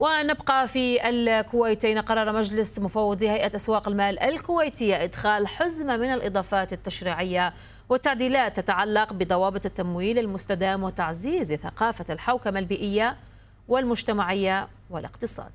ونبقى 0.00 0.68
في 0.68 1.08
الكويتين. 1.08 1.98
قرر 1.98 2.32
مجلس 2.32 2.78
مفوضي 2.78 3.30
هيئة 3.30 3.56
أسواق 3.56 3.88
المال 3.88 4.18
الكويتية 4.18 5.02
إدخال 5.04 5.48
حزمة 5.48 5.96
من 5.96 6.12
الإضافات 6.14 6.72
التشريعية 6.72 7.52
والتعديلات 7.88 8.56
تتعلق 8.56 9.12
بضوابط 9.12 9.66
التمويل 9.66 10.18
المستدام 10.18 10.82
وتعزيز 10.82 11.52
ثقافة 11.52 12.04
الحوكمة 12.10 12.58
البيئية. 12.58 13.16
والمجتمعية 13.70 14.68
والاقتصاد. 14.90 15.52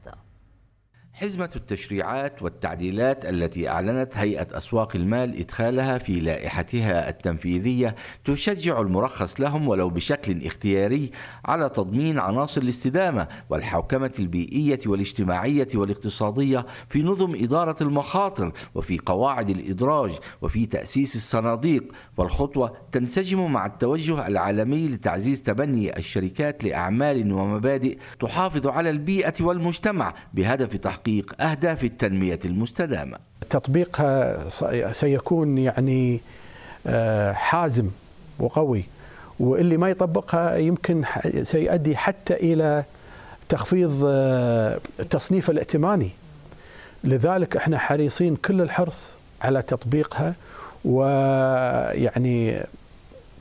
حزمة 1.15 1.49
التشريعات 1.55 2.43
والتعديلات 2.43 3.25
التي 3.25 3.69
أعلنت 3.69 4.17
هيئة 4.17 4.57
أسواق 4.57 4.95
المال 4.95 5.39
إدخالها 5.39 5.97
في 5.97 6.19
لائحتها 6.19 7.09
التنفيذية 7.09 7.95
تشجع 8.25 8.81
المرخص 8.81 9.41
لهم 9.41 9.67
ولو 9.67 9.89
بشكل 9.89 10.45
اختياري 10.45 11.11
على 11.45 11.69
تضمين 11.69 12.19
عناصر 12.19 12.61
الاستدامة 12.61 13.27
والحوكمة 13.49 14.11
البيئية 14.19 14.79
والاجتماعية 14.85 15.67
والاقتصادية 15.75 16.65
في 16.89 17.03
نظم 17.03 17.35
إدارة 17.35 17.75
المخاطر 17.81 18.51
وفي 18.75 18.99
قواعد 19.05 19.49
الإدراج 19.49 20.11
وفي 20.41 20.65
تأسيس 20.65 21.15
الصناديق 21.15 21.83
والخطوة 22.17 22.77
تنسجم 22.91 23.51
مع 23.51 23.65
التوجه 23.65 24.27
العالمي 24.27 24.87
لتعزيز 24.87 25.41
تبني 25.41 25.97
الشركات 25.97 26.63
لأعمال 26.63 27.33
ومبادئ 27.33 27.97
تحافظ 28.19 28.67
على 28.67 28.89
البيئة 28.89 29.33
والمجتمع 29.41 30.13
بهدف 30.33 30.77
تحقيق 30.77 31.04
تحقيق 31.05 31.41
أهداف 31.41 31.83
التنمية 31.83 32.39
المستدامة. 32.45 33.17
تطبيقها 33.49 34.49
سيكون 34.91 35.57
يعني 35.57 36.19
آه، 36.87 37.33
حازم 37.33 37.89
وقوي 38.39 38.83
واللي 39.39 39.77
ما 39.77 39.89
يطبقها 39.89 40.57
يمكن 40.57 41.03
سيؤدي 41.43 41.97
حتى 41.97 42.33
إلى 42.33 42.83
تخفيض 43.49 44.01
آه، 44.05 44.79
التصنيف 44.99 45.49
الائتماني. 45.49 46.09
لذلك 47.03 47.57
إحنا 47.57 47.77
حريصين 47.77 48.35
كل 48.35 48.61
الحرص 48.61 49.11
على 49.41 49.61
تطبيقها 49.61 50.33
ويعني 50.85 52.65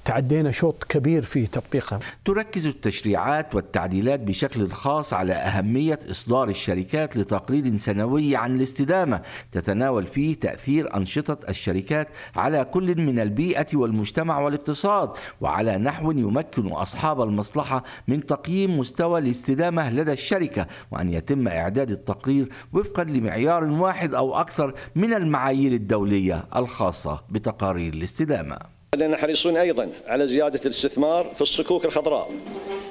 تعدينا 0.04 0.50
شوط 0.50 0.84
كبير 0.84 1.23
في 1.23 1.46
تطبيقها. 1.46 2.00
تركز 2.25 2.66
التشريعات 2.66 3.54
والتعديلات 3.54 4.20
بشكل 4.20 4.68
خاص 4.68 5.12
على 5.12 5.32
أهمية 5.32 5.99
إصدار 6.11 6.49
الشركات 6.49 7.16
لتقرير 7.16 7.76
سنوي 7.76 8.37
عن 8.37 8.54
الاستدامة. 8.54 9.23
تتناول 9.52 10.06
فيه 10.06 10.34
تأثير 10.34 10.96
أنشطة 10.96 11.38
الشركات 11.49 12.08
على 12.37 12.64
كل 12.64 13.00
من 13.00 13.18
البيئة 13.18 13.66
والمجتمع 13.75 14.38
والاقتصاد 14.40 15.11
وعلى 15.40 15.78
نحو 15.78 16.11
يمكن 16.11 16.66
أصحاب 16.66 17.23
المصلحة 17.23 17.84
من 18.08 18.26
تقييم 18.26 18.78
مستوى 18.78 19.20
الاستدامة 19.20 19.90
لدى 19.90 20.12
الشركة 20.12 20.66
وأن 20.90 21.12
يتم 21.12 21.49
إعداد 21.49 21.90
التقرير 21.90 22.49
وفقا 22.73 23.04
لمعيار 23.04 23.64
واحد 23.64 24.14
أو 24.14 24.34
أكثر 24.34 24.75
من 24.94 25.14
المعايير 25.14 25.73
الدولية 25.73 26.44
الخاصة 26.56 27.23
بتقارير 27.30 27.94
الاستدامة. 27.94 28.73
لأننا 28.94 29.16
حريصون 29.16 29.56
أيضا 29.56 29.88
على 30.06 30.26
زيادة 30.26 30.60
الاستثمار 30.66 31.24
في 31.34 31.42
الصكوك 31.42 31.84
الخضراء 31.84 32.30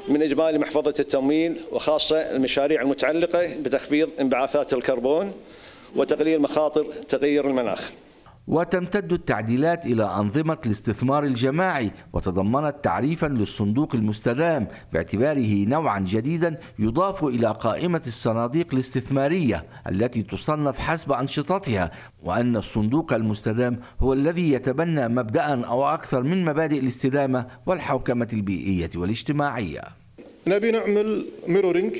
من 0.07 0.22
إجمالي 0.24 0.57
محفظة 0.57 0.93
التمويل 1.00 1.62
وخاصة 1.72 2.17
المشاريع 2.17 2.81
المتعلقة 2.81 3.57
بتخفيض 3.62 4.10
انبعاثات 4.19 4.74
الكربون 4.74 5.33
وتقليل 5.95 6.41
مخاطر 6.41 6.86
تغير 7.07 7.48
المناخ. 7.48 7.91
وتمتد 8.47 9.13
التعديلات 9.13 9.85
إلى 9.85 10.03
أنظمة 10.03 10.57
الاستثمار 10.65 11.23
الجماعي 11.23 11.91
وتضمنت 12.13 12.75
تعريفا 12.83 13.27
للصندوق 13.27 13.95
المستدام 13.95 14.67
باعتباره 14.93 15.65
نوعا 15.65 16.00
جديدا 16.00 16.59
يضاف 16.79 17.23
إلى 17.23 17.47
قائمة 17.51 18.01
الصناديق 18.07 18.67
الاستثمارية 18.73 19.65
التي 19.89 20.23
تصنف 20.23 20.79
حسب 20.79 21.12
أنشطتها 21.12 21.91
وأن 22.23 22.55
الصندوق 22.55 23.13
المستدام 23.13 23.79
هو 24.01 24.13
الذي 24.13 24.51
يتبنى 24.51 25.07
مبدأ 25.07 25.65
أو 25.65 25.85
أكثر 25.85 26.23
من 26.23 26.45
مبادئ 26.45 26.79
الاستدامة 26.79 27.47
والحوكمة 27.65 28.27
البيئية 28.33 28.89
والاجتماعية. 28.95 29.81
نبي 30.47 30.71
نعمل 30.71 31.25
ميرورينج 31.47 31.97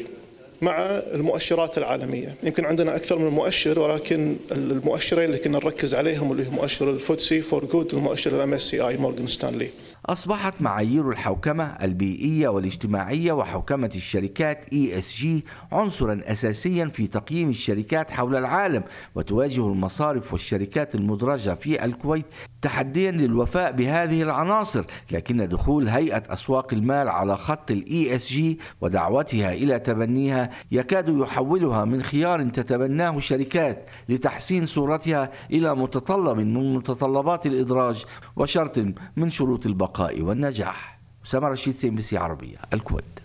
مع 0.64 0.76
المؤشرات 1.18 1.78
العالمية، 1.78 2.36
يمكن 2.44 2.66
عندنا 2.66 2.96
أكثر 2.96 3.18
من 3.18 3.28
مؤشر 3.28 3.80
ولكن 3.80 4.36
المؤشرين 4.52 5.26
اللي 5.26 5.38
كنا 5.38 5.58
نركز 5.58 5.96
عليهم 5.96 6.32
اللي 6.32 6.48
هو 6.48 6.52
مؤشر 6.52 6.90
ال 6.90 7.42
FTSE4Good 7.42 7.94
والمؤشر 7.94 8.36
ال 8.36 8.54
MSCI 8.54 8.98
مورغان 8.98 9.28
ستانلي. 9.28 9.70
أصبحت 10.06 10.62
معايير 10.62 11.10
الحوكمة 11.10 11.64
البيئية 11.64 12.48
والاجتماعية 12.48 13.32
وحوكمة 13.32 13.92
الشركات 13.96 14.66
ESG 14.66 15.26
عنصرا 15.72 16.22
أساسيا 16.24 16.86
في 16.86 17.08
تقييم 17.08 17.50
الشركات 17.50 18.12
حول 18.12 18.36
العالم 18.36 18.84
وتواجه 19.16 19.68
المصارف 19.68 20.34
والشركات 20.34 20.96
المدرجة 20.96 21.56
في 21.56 21.86
الكويت 21.86 22.26
تحديا 22.62 23.12
للوفاء 23.12 23.72
بهذه 23.72 24.22
العناصر 24.22 24.84
لكن 25.12 25.48
دخول 25.48 25.88
هيئة 25.88 26.24
أسواق 26.34 26.74
المال 26.74 27.10
على 27.10 27.38
خط 27.38 27.72
ال 27.72 27.86
ESG 27.86 28.64
ودعوتها 28.82 29.54
إلى 29.54 29.80
تبنيها 29.80 30.50
يكاد 30.72 31.10
يحولها 31.10 31.86
من 31.86 32.04
خيار 32.04 32.50
تتبناه 32.50 33.18
الشركات 33.18 33.90
لتحسين 34.10 34.66
صورتها 34.66 35.32
إلى 35.52 35.76
متطلب 35.76 36.38
من 36.38 36.74
متطلبات 36.74 37.46
الإدراج 37.46 38.06
وشرط 38.36 38.80
من 39.18 39.30
شروط 39.30 39.66
البقاء. 39.66 39.93
البقاء 39.94 40.22
والنجاح. 40.22 41.00
أسامة 41.26 41.48
رشيد 41.48 41.76
CNBC 41.76 42.18
عربية 42.18 42.58
الكويت. 42.74 43.20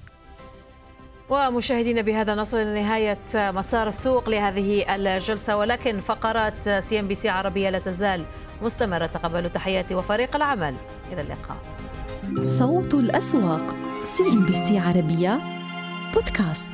ومشاهدينا 1.31 2.01
بهذا 2.01 2.35
نصل 2.35 2.59
لنهاية 2.59 3.19
مسار 3.35 3.89
السوق 3.89 4.29
لهذه 4.29 4.95
الجلسة 4.95 5.57
ولكن 5.57 6.01
فقرات 6.01 6.69
CNBC 6.69 7.29
عربية 7.29 7.71
لا 7.71 7.79
تزال 7.79 8.25
مستمرة. 8.63 9.07
تقبل 9.07 9.51
تحياتي 9.51 9.95
وفريق 9.95 10.37
العمل. 10.37 10.75
إلى 11.13 11.21
اللقاء. 11.21 11.57
صوت 12.47 12.95
الأسواق 12.95 13.77
CNBC 14.05 14.79
عربية 14.79 15.41
بودكاست. 16.15 16.69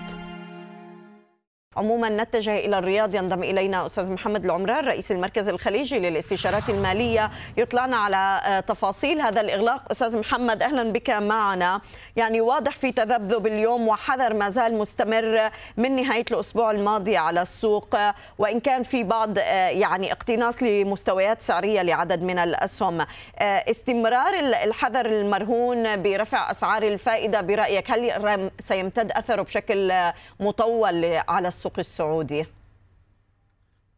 عموما 1.76 2.08
نتجه 2.08 2.58
إلى 2.58 2.78
الرياض 2.78 3.14
ينضم 3.14 3.42
إلينا 3.42 3.86
أستاذ 3.86 4.10
محمد 4.10 4.44
العمران 4.44 4.84
رئيس 4.84 5.12
المركز 5.12 5.48
الخليجي 5.48 5.98
للاستشارات 5.98 6.70
المالية. 6.70 7.30
يطلعنا 7.56 7.96
على 7.96 8.40
آه، 8.44 8.60
تفاصيل 8.60 9.20
هذا 9.20 9.40
الإغلاق. 9.40 9.82
أستاذ 9.90 10.18
محمد 10.18 10.62
أهلا 10.62 10.92
بك 10.92 11.10
معنا. 11.10 11.80
يعني 12.16 12.40
واضح 12.40 12.76
في 12.76 12.92
تذبذب 12.92 13.46
اليوم 13.46 13.88
وحذر 13.88 14.34
ما 14.34 14.50
زال 14.50 14.74
مستمر 14.74 15.50
من 15.76 15.96
نهاية 15.96 16.24
الأسبوع 16.30 16.70
الماضي 16.70 17.16
على 17.16 17.42
السوق. 17.42 17.96
وإن 18.38 18.60
كان 18.60 18.82
في 18.82 19.04
بعض 19.04 19.38
آه، 19.38 19.68
يعني 19.68 20.12
اقتناص 20.12 20.62
لمستويات 20.62 21.42
سعرية 21.42 21.82
لعدد 21.82 22.22
من 22.22 22.38
الأسهم. 22.38 23.00
آه، 23.00 23.64
استمرار 23.70 24.34
الحذر 24.64 25.06
المرهون 25.06 26.02
برفع 26.02 26.50
أسعار 26.50 26.82
الفائدة 26.82 27.40
برأيك 27.40 27.90
هل 27.90 28.50
سيمتد 28.60 29.12
أثره 29.12 29.42
بشكل 29.42 29.92
مطول 30.40 31.04
على 31.28 31.48
السوق؟ 31.48 31.63
السوق 31.64 31.78
السعودي؟ 31.78 32.44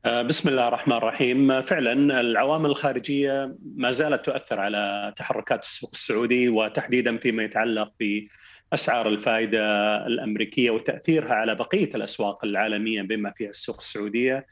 آه، 0.05 0.23
بسم 0.23 0.49
الله 0.49 0.69
الرحمن 0.69 0.97
الرحيم. 0.97 1.63
فعلا 1.63 2.21
العوامل 2.21 2.71
الخارجية 2.71 3.57
ما 3.77 3.91
زالت 3.91 4.25
تؤثر 4.25 4.61
على 4.61 5.13
تحركات 5.17 5.63
السوق 5.63 5.91
السعودي 5.93 6.49
وتحديدا 6.49 7.19
فيما 7.19 7.43
يتعلق 7.43 7.93
بأسعار 8.01 9.09
الفائدة 9.09 9.61
الأمريكية 10.07 10.71
وتأثيرها 10.71 11.35
على 11.35 11.55
بقية 11.55 11.95
الأسواق 11.95 12.45
العالمية 12.45 13.03
بما 13.03 13.33
فيها 13.37 13.51
السوق 13.51 13.77
السعودية. 13.77 14.47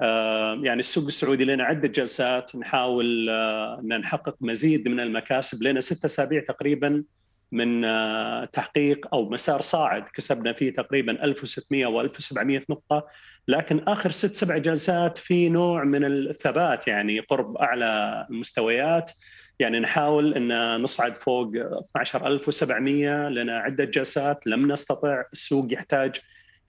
آه، 0.00 0.54
يعني 0.54 0.80
السوق 0.80 1.06
السعودي 1.06 1.44
لنا 1.44 1.64
عدة 1.64 1.88
جلسات 1.88 2.56
نحاول 2.56 3.30
آه، 3.30 3.80
أن 3.80 3.98
نحقق 3.98 4.36
مزيد 4.40 4.88
من 4.88 5.00
المكاسب 5.00 5.62
لنا 5.62 5.80
ستة 5.80 6.06
أسابيع 6.06 6.42
تقريبا. 6.48 7.04
من 7.52 7.84
آه، 7.84 8.44
تحقيق 8.44 9.06
أو 9.14 9.30
مسار 9.30 9.60
صاعد. 9.60 10.02
كسبنا 10.14 10.52
فيه 10.52 10.72
تقريبا 10.72 11.24
1600 11.24 11.86
و 11.86 12.00
1700 12.00 12.62
نقطة. 12.70 13.06
لكن 13.48 13.80
آخر 13.88 14.10
ست 14.10 14.34
سبع 14.34 14.58
جلسات 14.58 15.18
في 15.18 15.48
نوع 15.48 15.84
من 15.84 16.04
الثبات 16.04 16.88
يعني 16.88 17.20
قرب 17.20 17.56
أعلى 17.56 18.26
المستويات. 18.30 19.10
يعني 19.58 19.80
نحاول 19.80 20.34
إن 20.34 20.82
نصعد 20.82 21.14
فوق 21.14 21.52
12700 21.56 23.28
لنا 23.28 23.58
عدة 23.58 23.84
جلسات. 23.84 24.46
لم 24.46 24.72
نستطع. 24.72 25.22
السوق 25.32 25.72
يحتاج 25.72 26.16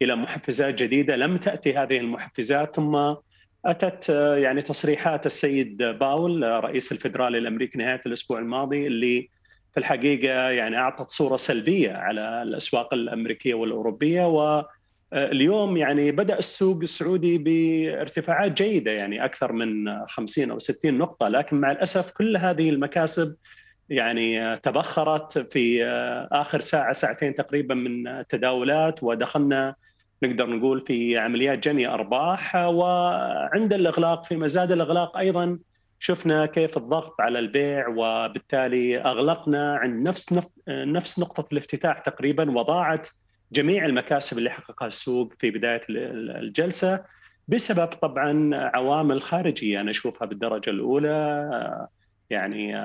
إلى 0.01 0.15
محفزات 0.15 0.75
جديدة. 0.75 1.15
لم 1.15 1.37
تأتي 1.37 1.77
هذه 1.77 1.97
المحفزات. 1.97 2.75
ثم 2.75 3.15
أتت 3.65 4.09
آه، 4.09 4.37
يعني 4.37 4.61
تصريحات 4.61 5.25
السيد 5.25 5.83
باول 5.83 6.43
رئيس 6.63 6.91
الفدرالي 6.91 7.37
الأمريكي 7.37 7.77
نهاية 7.77 8.01
الأسبوع 8.05 8.39
الماضي 8.39 8.87
اللي 8.87 9.29
في 9.73 9.79
الحقيقة 9.79 10.49
يعني 10.49 10.77
أعطت 10.77 11.09
صورة 11.09 11.37
سلبية 11.37 11.91
على 11.91 12.43
الأسواق 12.43 12.93
الأمريكية 12.93 13.53
والأوروبية 13.53 14.27
واليوم 15.13 15.77
يعني 15.77 16.11
بدأ 16.11 16.37
السوق 16.37 16.81
السعودي 16.81 17.37
بارتفاعات 17.37 18.51
جيدة 18.51 18.91
يعني 18.91 19.25
أكثر 19.25 19.51
من 19.51 20.05
50 20.07 20.51
أو 20.51 20.59
60 20.59 20.97
نقطة 20.97 21.27
لكن 21.27 21.55
مع 21.61 21.71
الأسف 21.71 22.11
كل 22.11 22.37
هذه 22.37 22.69
المكاسب 22.69 23.35
يعني 23.89 24.57
تبخرت 24.57 25.51
في 25.53 25.85
آخر 26.31 26.59
ساعة 26.59 26.93
ساعتين 26.93 27.35
تقريبا 27.35 27.75
من 27.75 28.07
التداولات 28.07 29.03
ودخلنا 29.03 29.75
نقدر 30.23 30.49
نقول 30.49 30.81
في 30.81 31.17
عمليات 31.17 31.67
جني 31.67 31.87
أرباح 31.87 32.55
وعند 32.55 33.73
الإغلاق 33.73 34.25
في 34.25 34.35
مزاد 34.35 34.71
الإغلاق 34.71 35.17
أيضا 35.17 35.59
شفنا 36.05 36.45
كيف 36.45 36.77
الضغط 36.77 37.21
على 37.21 37.39
البيع 37.39 37.87
وبالتالي 37.87 39.01
أغلقنا 39.01 39.75
عند 39.77 40.07
نفس 40.07 40.51
نفس 40.67 41.19
نقطة 41.19 41.47
الافتتاح 41.51 41.99
تقريبا 41.99 42.51
وضاعت 42.51 43.07
جميع 43.51 43.85
المكاسب 43.85 44.37
اللي 44.37 44.49
حققها 44.49 44.87
السوق 44.87 45.33
في 45.39 45.51
بداية 45.51 45.81
الجلسة 45.89 47.03
بسبب 47.47 47.87
طبعا 47.87 48.49
عوامل 48.55 49.21
خارجية 49.21 49.81
أنا 49.81 49.91
أشوفها 49.91 50.25
بالدرجة 50.27 50.69
الأولى 50.69 51.87
يعني 52.29 52.77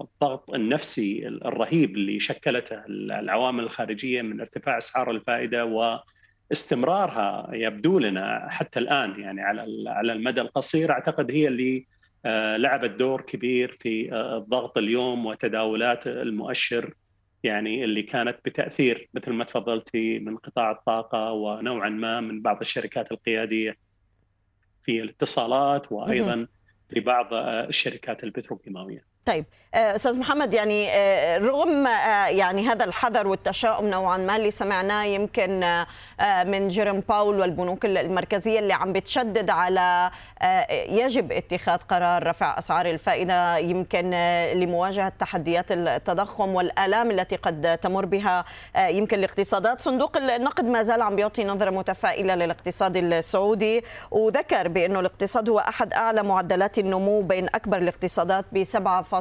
الضغط 0.00 0.54
النفسي 0.54 1.28
الرهيب 1.28 1.96
اللي 1.96 2.20
شكلته 2.20 2.82
العوامل 2.88 3.64
الخارجية 3.64 4.22
من 4.22 4.40
ارتفاع 4.40 4.78
أسعار 4.78 5.10
الفائدة 5.10 5.64
واستمرارها 6.50 7.48
يبدو 7.52 7.98
لنا 7.98 8.46
حتى 8.48 8.80
الآن 8.80 9.20
يعني 9.20 9.40
على 9.40 9.90
على 9.90 10.12
المدى 10.12 10.40
القصير 10.40 10.92
أعتقد 10.92 11.30
هي 11.30 11.48
اللي 11.48 11.91
لعبت 12.56 12.90
دور 12.90 13.20
كبير 13.20 13.72
في 13.72 14.12
آه، 14.12 14.38
الضغط 14.38 14.78
اليوم 14.78 15.26
وتداولات 15.26 16.06
المؤشر 16.06 16.94
يعني 17.42 17.84
اللي 17.84 18.02
كانت 18.02 18.38
بتأثير 18.44 19.08
مثل 19.14 19.32
ما 19.32 19.44
تفضلتي 19.44 20.18
من 20.18 20.36
قطاع 20.36 20.70
الطاقة 20.70 21.32
ونوعا 21.32 21.88
ما 21.88 22.20
من 22.20 22.42
بعض 22.42 22.60
الشركات 22.60 23.12
القيادية 23.12 23.76
في 24.82 25.02
الاتصالات 25.02 25.92
وأيضا 25.92 26.46
في 26.88 27.00
بعض 27.00 27.34
آه، 27.34 27.64
الشركات 27.64 28.24
البتروكيماوية. 28.24 29.11
طيب 29.26 29.44
آه، 29.74 29.94
أستاذ 29.94 30.20
محمد 30.20 30.54
يعني 30.54 30.90
آه، 30.90 31.38
رغم 31.38 31.86
آه، 31.86 32.26
يعني 32.26 32.68
هذا 32.68 32.84
الحذر 32.84 33.26
والتشاؤم 33.26 33.86
نوعا 33.86 34.16
ما 34.16 34.36
اللي 34.36 34.50
سمعناه 34.50 35.04
يمكن 35.04 35.82
من 36.46 36.68
جيرم 36.68 37.00
باول 37.08 37.40
والبنوك 37.40 37.84
المركزية 37.84 38.58
اللي 38.58 38.72
عم 38.72 38.92
بتشدد 38.92 39.50
على 39.50 40.10
يجب 40.70 41.32
اتخاذ 41.32 41.78
قرار 41.78 42.26
رفع 42.26 42.58
أسعار 42.58 42.86
الفائدة 42.86 43.58
يمكن 43.58 44.10
لمواجهة 44.54 45.12
تحديات 45.18 45.72
التضخم 45.72 46.54
والآلام 46.54 47.10
التي 47.10 47.36
قد 47.36 47.78
تمر 47.78 48.04
بها 48.04 48.44
يمكن 48.76 49.18
الاقتصادات. 49.18 49.80
صندوق 49.80 50.16
النقد 50.16 50.64
ما 50.64 50.82
زال 50.82 51.02
عم 51.02 51.16
بيعطي 51.16 51.44
نظرة 51.44 51.70
متفائلة 51.70 52.34
للاقتصاد 52.34 52.96
السعودي 52.96 53.84
وذكر 54.10 54.68
بأنه 54.68 55.00
الاقتصاد 55.00 55.48
هو 55.48 55.58
أحد 55.58 55.92
أعلى 55.92 56.22
معدلات 56.22 56.78
النمو 56.78 57.22
بين 57.22 57.46
أكبر 57.54 57.78
الاقتصادات 57.78 58.44
ب 58.52 58.64
7.6 58.64 59.11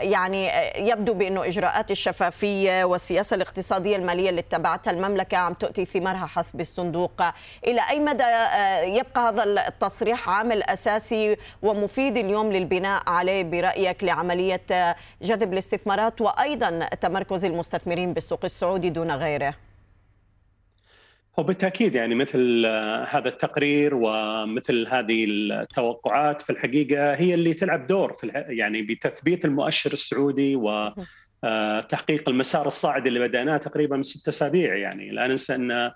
يعني 0.00 0.50
يبدو 0.88 1.14
بأنه 1.14 1.44
إجراءات 1.44 1.90
الشفافية 1.90 2.84
والسياسة 2.84 3.34
الاقتصادية 3.34 3.96
المالية 3.96 4.30
اللي 4.30 4.40
اتبعتها 4.40 4.90
المملكة 4.90 5.36
عم 5.36 5.54
تؤتي 5.54 5.84
ثمارها 5.84 6.26
حسب 6.26 6.60
الصندوق. 6.60 7.22
إلى 7.66 7.80
أي 7.90 8.00
مدى 8.00 8.22
آه، 8.22 8.80
يبقى 8.80 9.28
هذا 9.28 9.42
التصريح 9.68 10.28
عامل 10.28 10.62
أساسي 10.62 11.36
ومفيد 11.62 12.16
اليوم 12.16 12.52
للبناء 12.52 13.02
عليه 13.06 13.44
برأيك 13.44 14.04
لعملية 14.04 14.62
آه، 14.72 14.96
جذب 15.22 15.52
الاستثمارات 15.52 16.20
وأيضا 16.20 16.88
تمركز 17.00 17.44
المستثمرين 17.44 18.12
بالسوق 18.12 18.40
السعودي 18.44 18.90
دون 18.90 19.10
غيره؟ 19.10 19.54
وبالتاكيد 21.36 21.94
يعني 21.94 22.14
مثل 22.14 22.64
آه، 22.66 23.04
هذا 23.04 23.28
التقرير 23.28 23.94
ومثل 23.94 24.86
هذه 24.88 25.24
التوقعات 25.24 26.40
في 26.40 26.50
الحقيقة 26.50 27.14
هي 27.14 27.34
اللي 27.34 27.54
تلعب 27.54 27.86
دور 27.86 28.12
في 28.12 28.26
يعني 28.34 28.82
بتثبيت 28.82 29.44
المؤشر 29.44 29.92
السعودي 29.92 30.56
وتحقيق 30.56 32.28
آه، 32.28 32.30
المسار 32.30 32.66
الصاعد 32.66 33.06
اللي 33.06 33.20
بدأناه 33.20 33.56
تقريبا 33.56 33.96
من 33.96 34.02
ست 34.02 34.28
أسابيع 34.28 34.76
يعني. 34.76 35.10
لا 35.10 35.26
ننسى 35.26 35.54
أن 35.54 35.90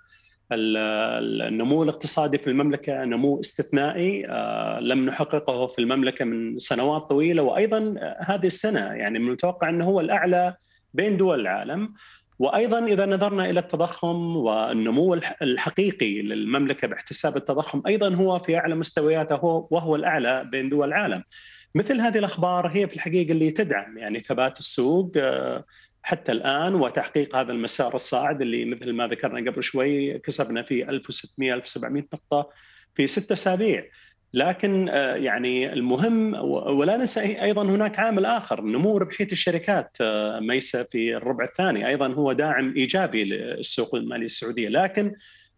النمو 0.52 1.82
الاقتصادي 1.82 2.38
في 2.38 2.50
المملكة 2.50 3.04
نمو 3.04 3.40
استثنائي 3.40 4.26
آه، 4.28 4.80
لم 4.80 5.06
نحققه 5.06 5.66
في 5.66 5.78
المملكة 5.78 6.24
من 6.24 6.58
سنوات 6.58 7.02
طويلة 7.02 7.42
وأيضا 7.42 7.94
هذه 8.18 8.46
السنة 8.46 8.80
يعني 8.80 9.18
من 9.18 9.26
المتوقع 9.26 9.68
أنه 9.68 9.84
هو 9.84 10.00
الأعلى 10.00 10.54
بين 10.94 11.16
دول 11.16 11.40
العالم. 11.40 11.94
وأيضا 12.38 12.86
إذا 12.86 13.06
نظرنا 13.06 13.50
إلى 13.50 13.60
التضخم 13.60 14.36
والنمو 14.36 15.14
الحقيقي 15.42 16.22
للمملكة 16.22 16.88
باحتساب 16.88 17.36
التضخم 17.36 17.82
أيضا 17.86 18.14
هو 18.14 18.38
في 18.38 18.56
أعلى 18.56 18.74
مستوياته 18.74 19.44
وهو 19.70 19.96
الأعلى 19.96 20.44
بين 20.44 20.68
دول 20.68 20.88
العالم. 20.88 21.22
مثل 21.74 22.00
هذه 22.00 22.18
الأخبار 22.18 22.66
هي 22.66 22.88
في 22.88 22.94
الحقيقة 22.94 23.32
اللي 23.32 23.50
تدعم 23.50 23.98
يعني 23.98 24.20
ثبات 24.20 24.58
السوق 24.58 25.12
آه، 25.16 25.64
حتى 26.02 26.32
الآن 26.32 26.74
وتحقيق 26.74 27.36
هذا 27.36 27.52
المسار 27.52 27.94
الصاعد 27.94 28.42
اللي 28.42 28.64
مثل 28.64 28.92
ما 28.92 29.06
ذكرنا 29.06 29.50
قبل 29.50 29.62
شوي 29.62 30.18
كسبنا 30.18 30.62
فيه 30.62 30.90
1600 30.90 31.54
1700 31.54 32.04
نقطة 32.14 32.50
في 32.94 33.06
ست 33.06 33.32
أسابيع. 33.32 33.84
لكن 34.34 34.88
آه، 34.88 35.14
يعني 35.14 35.72
المهم 35.72 36.34
ولا 36.50 36.96
ننسى 36.96 37.42
أيضا 37.42 37.62
هناك 37.62 37.98
عامل 37.98 38.26
آخر 38.26 38.60
نمو 38.60 38.98
ربحية 38.98 39.28
الشركات 39.32 39.96
آه، 40.00 40.40
ميسه 40.40 40.82
في 40.82 41.16
الربع 41.16 41.44
الثاني. 41.44 41.88
أيضا 41.88 42.12
هو 42.12 42.32
داعم 42.32 42.74
إيجابي 42.76 43.24
للسوق 43.24 43.94
المالية 43.94 44.26
السعودية. 44.26 44.68
لكن 44.68 45.14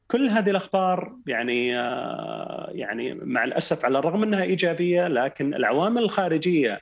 كل 0.06 0.28
هذه 0.28 0.50
الأخبار 0.50 1.16
يعني 1.26 1.78
آه، 1.78 2.70
يعني 2.74 3.14
مع 3.14 3.44
الأسف 3.44 3.84
على 3.84 3.98
الرغم 3.98 4.22
أنها 4.22 4.42
إيجابية 4.42 5.08
لكن 5.08 5.54
العوامل 5.54 6.02
الخارجية 6.02 6.80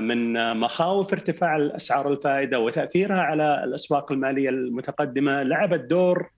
من 0.00 0.32
مخاوف 0.56 1.12
ارتفاع 1.12 1.56
الأسعار 1.56 2.12
الفائدة 2.12 2.60
وتأثيرها 2.60 3.20
على 3.20 3.64
الأسواق 3.64 4.12
المالية 4.12 4.48
المتقدمة 4.48 5.42
لعبت 5.42 5.80
دور 5.80 6.30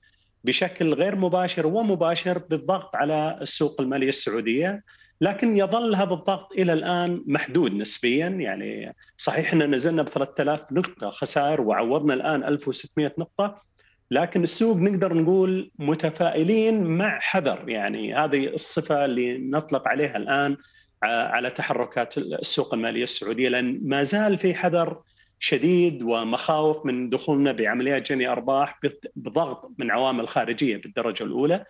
بشكل 0.44 0.94
غير 0.94 1.16
مباشر 1.16 1.66
ومباشر 1.66 2.38
بالضغط 2.38 2.96
على 2.96 3.38
السوق 3.42 3.80
المالية 3.80 4.08
السعودية 4.08 4.84
لكن 5.20 5.56
يظل 5.56 5.94
هذا 5.94 6.14
الضغط 6.14 6.52
إلى 6.52 6.72
الآن 6.72 7.24
محدود 7.26 7.72
نسبيا. 7.72 8.26
يعني 8.26 8.94
صحيح 9.16 9.52
ان 9.52 9.74
نزلنا 9.74 10.02
ب 10.02 10.08
3000 10.08 10.72
نقطة 10.72 11.10
خسائر 11.10 11.60
وعوضنا 11.60 12.14
الآن 12.14 12.44
1600 12.44 13.12
نقطة 13.18 13.62
لكن 14.10 14.42
السوق 14.42 14.76
نقدر 14.76 15.14
نقول 15.14 15.70
متفائلين 15.78 16.84
مع 16.84 17.20
حذر. 17.20 17.68
يعني 17.68 18.14
هذه 18.14 18.46
الصفة 18.46 19.04
اللي 19.04 19.38
نطلق 19.38 19.88
عليها 19.88 20.16
الآن 20.16 20.56
على 21.02 21.50
تحركات 21.50 22.18
السوق 22.18 22.74
المالية 22.74 23.02
السعودية 23.02 23.48
لأن 23.48 23.80
ما 23.82 24.02
زال 24.02 24.38
في 24.38 24.54
حذر 24.54 25.00
شديد 25.44 26.02
ومخاوف 26.02 26.86
من 26.86 27.08
دخولنا 27.08 27.52
بعمليات 27.52 28.08
جني 28.12 28.28
أرباح 28.28 28.80
بضغط 29.16 29.72
من 29.78 29.90
عوامل 29.90 30.28
خارجية 30.28 30.76
بالدرجة 30.76 31.24
الأولى. 31.24 31.64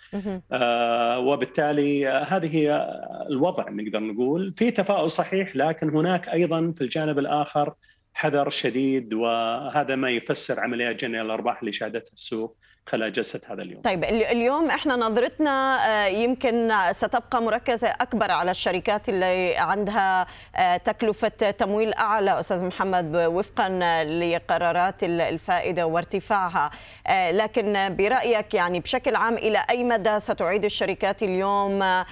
آه 0.53 1.19
وبالتالي 1.19 2.07
هذه 2.09 2.57
هي 2.57 2.89
الوضع 3.31 3.71
نقدر 3.71 4.01
نقول. 4.01 4.55
في 4.57 4.71
تفاؤل 4.71 5.11
صحيح 5.11 5.57
لكن 5.57 5.91
هناك 5.91 6.29
أيضا 6.29 6.73
في 6.77 6.81
الجانب 6.81 7.19
الآخر 7.19 7.75
حذر 8.15 8.51
شديد 8.51 9.15
وهذا 9.15 9.97
ما 9.97 10.11
يفسر 10.11 10.61
عمليات 10.61 11.01
جني 11.01 11.21
الأرباح 11.21 11.61
اللي 11.61 11.73
شهدتها 11.73 12.13
السوق. 12.13 12.57
خلال 12.87 13.13
جلسة 13.13 13.41
هذا 13.51 13.63
اليوم. 13.63 13.83
طيب 13.83 14.05
اليوم 14.05 14.71
إحنا 14.71 14.97
نظرتنا 14.97 15.79
آه، 15.87 16.07
يمكن 16.07 16.73
ستبقى 16.93 17.43
مركزة 17.43 17.89
أكبر 17.89 18.31
على 18.31 18.51
الشركات 18.51 19.09
اللي 19.09 19.57
عندها 19.57 20.27
آه، 20.57 20.77
تكلفة 20.77 21.29
تمويل 21.29 21.95
أعلى. 21.95 22.41
أستاذ 22.41 22.65
محمد 22.65 23.17
وفقا 23.17 23.69
لقرارات 24.05 25.05
الفائدة 25.05 25.87
وارتفاعها. 25.87 26.71
آه، 27.07 27.31
لكن 27.31 27.97
برأيك 27.97 28.55
يعني 28.55 28.81
بشكل 28.81 29.17
عام 29.17 29.35
إلى 29.35 29.65
أي 29.71 29.85
مدى 29.85 30.21
ستعيد 30.21 30.65
الشركات 30.65 31.23
اليوم 31.23 32.05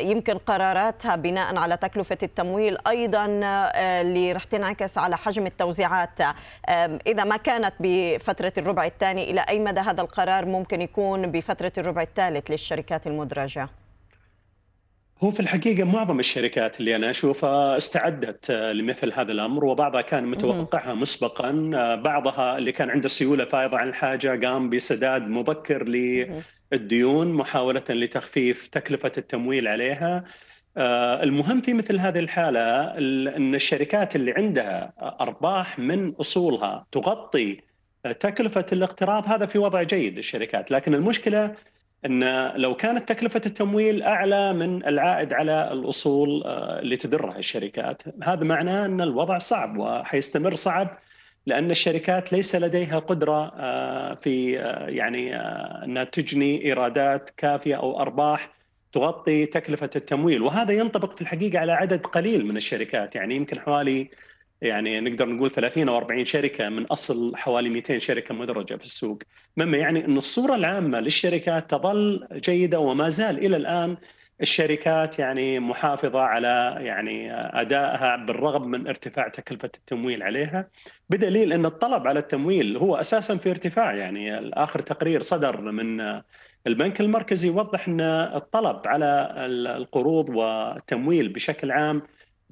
يمكن 0.00 0.38
قراراتها 0.38 1.16
بناء 1.16 1.56
على 1.56 1.76
تكلفة 1.76 2.18
التمويل 2.22 2.76
أيضا 2.86 3.26
اللي 4.00 4.32
رح 4.32 4.44
تنعكس 4.44 4.98
على 4.98 5.16
حجم 5.16 5.46
التوزيعات 5.46 6.20
إذا 7.06 7.24
ما 7.24 7.36
كانت 7.36 7.74
بفترة 7.80 8.52
الربع 8.58 8.84
الثاني 8.84 9.30
إلى 9.30 9.40
أي 9.48 9.58
مدى 9.58 9.74
مدى 9.74 9.80
هذا 9.80 10.02
القرار 10.02 10.44
ممكن 10.44 10.80
يكون 10.80 11.26
بفترة 11.30 11.72
الربع 11.78 12.02
الثالث 12.02 12.50
للشركات 12.50 13.06
المدرجة؟ 13.06 13.68
هو 15.22 15.30
في 15.30 15.40
الحقيقة 15.40 15.84
معظم 15.84 16.18
الشركات 16.20 16.80
اللي 16.80 16.96
أنا 16.96 17.10
أشوفها 17.10 17.76
استعدت 17.76 18.50
لمثل 18.50 19.12
هذا 19.12 19.32
الأمر 19.32 19.64
وبعضها 19.64 20.00
كان 20.00 20.26
متوقعها 20.26 20.94
مسبقا 20.94 21.50
بعضها 21.94 22.58
اللي 22.58 22.72
كان 22.72 22.90
عنده 22.90 23.08
سيولة 23.08 23.44
فائضة 23.44 23.78
عن 23.78 23.88
الحاجة 23.88 24.46
قام 24.46 24.70
بسداد 24.70 25.28
مبكر 25.28 25.88
للديون 26.72 27.32
محاولة 27.32 27.82
لتخفيف 27.90 28.66
تكلفة 28.66 29.12
التمويل 29.18 29.68
عليها. 29.68 30.24
آه، 30.76 31.22
المهم 31.22 31.60
في 31.60 31.72
مثل 31.72 31.98
هذه 31.98 32.18
الحالة 32.18 32.84
أن 33.36 33.54
الشركات 33.54 34.16
اللي 34.16 34.32
عندها 34.32 34.92
أرباح 35.20 35.78
من 35.78 36.12
أصولها 36.14 36.86
تغطي 36.92 37.60
تكلفة 38.20 38.66
الاقتراض 38.72 39.26
هذا 39.26 39.46
في 39.46 39.58
وضع 39.58 39.82
جيد 39.82 40.16
للشركات. 40.16 40.70
لكن 40.70 40.94
المشكلة 40.94 41.54
أن 42.06 42.52
لو 42.56 42.74
كانت 42.74 43.08
تكلفة 43.08 43.40
التمويل 43.46 44.02
أعلى 44.02 44.52
من 44.52 44.86
العائد 44.86 45.32
على 45.32 45.72
الأصول 45.72 46.42
آه، 46.44 46.78
اللي 46.80 46.96
تدرها 46.96 47.38
الشركات. 47.38 48.02
هذا 48.22 48.44
معناه 48.44 48.86
أن 48.86 49.00
الوضع 49.00 49.38
صعب 49.38 49.78
وحيستمر 49.78 50.54
صعب 50.54 50.98
لأن 51.46 51.70
الشركات 51.70 52.32
ليس 52.32 52.56
لديها 52.56 52.98
قدرة 52.98 53.52
آه، 53.56 54.14
في 54.14 54.60
آه، 54.60 54.88
يعني 54.88 55.36
انها 55.84 56.04
تجني 56.04 56.64
إيرادات 56.64 57.30
كافية 57.36 57.74
أو 57.76 58.00
أرباح 58.00 58.54
تغطي 58.92 59.46
تكلفة 59.46 59.90
التمويل. 59.96 60.42
وهذا 60.42 60.72
ينطبق 60.72 61.12
في 61.14 61.22
الحقيقة 61.22 61.58
على 61.58 61.72
عدد 61.72 62.06
قليل 62.06 62.46
من 62.46 62.56
الشركات. 62.56 63.14
يعني 63.14 63.36
يمكن 63.36 63.60
حوالي 63.60 64.10
يعني 64.64 65.00
نقدر 65.00 65.28
نقول 65.28 65.50
30 65.50 65.88
أو 65.88 65.96
40 65.96 66.24
شركة 66.24 66.68
من 66.68 66.84
أصل 66.86 67.36
حوالي 67.36 67.70
200 67.70 67.98
شركة 67.98 68.34
مدرجة 68.34 68.74
في 68.76 68.84
السوق، 68.84 69.18
مما 69.56 69.78
يعني 69.78 70.04
إن 70.04 70.16
الصورة 70.16 70.54
العامة 70.54 71.00
للشركات 71.00 71.70
تظل 71.70 72.28
جيدة 72.32 72.78
وما 72.78 73.08
زال 73.08 73.38
إلى 73.38 73.56
الآن 73.56 73.96
الشركات 74.40 75.18
يعني 75.18 75.60
محافظة 75.60 76.20
على 76.20 76.76
يعني 76.80 77.34
أدائها 77.60 78.16
بالرغم 78.16 78.70
من 78.70 78.88
ارتفاع 78.88 79.28
تكلفة 79.28 79.70
التمويل 79.76 80.22
عليها. 80.22 80.68
بدليل 81.10 81.52
إن 81.52 81.66
الطلب 81.66 82.06
على 82.06 82.18
التمويل 82.18 82.76
هو 82.76 82.96
أساسا 82.96 83.36
في 83.36 83.50
ارتفاع. 83.50 83.94
يعني 83.94 84.50
آخر 84.54 84.80
تقرير 84.80 85.22
صدر 85.22 85.60
من 85.60 86.00
البنك 86.66 87.00
المركزي 87.00 87.48
يوضح 87.48 87.88
إن 87.88 88.00
الطلب 88.00 88.80
على 88.86 89.34
القروض 89.76 90.28
والتمويل 90.28 91.28
بشكل 91.28 91.70
عام 91.70 92.02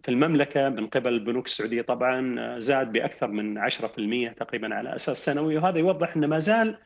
في 0.02 0.10
المملكة 0.10 0.68
من 0.68 0.86
قبل 0.86 1.12
البنوك 1.12 1.46
السعودية 1.46 1.82
طبعا 1.82 2.58
زاد 2.58 2.92
بأكثر 2.92 3.28
من 3.28 3.58
10% 3.58 4.34
تقريبا 4.36 4.74
على 4.74 4.96
أساس 4.96 5.24
سنوي 5.24 5.56
وهذا 5.56 5.78
يوضح 5.78 6.16
ان 6.16 6.24
ما 6.24 6.38
زال 6.38 6.78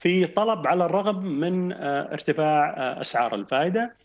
في 0.00 0.26
طلب 0.26 0.66
على 0.66 0.86
الرغم 0.86 1.26
من 1.26 1.72
ارتفاع 1.82 2.74
أسعار 3.00 3.34
الفائدة. 3.34 3.96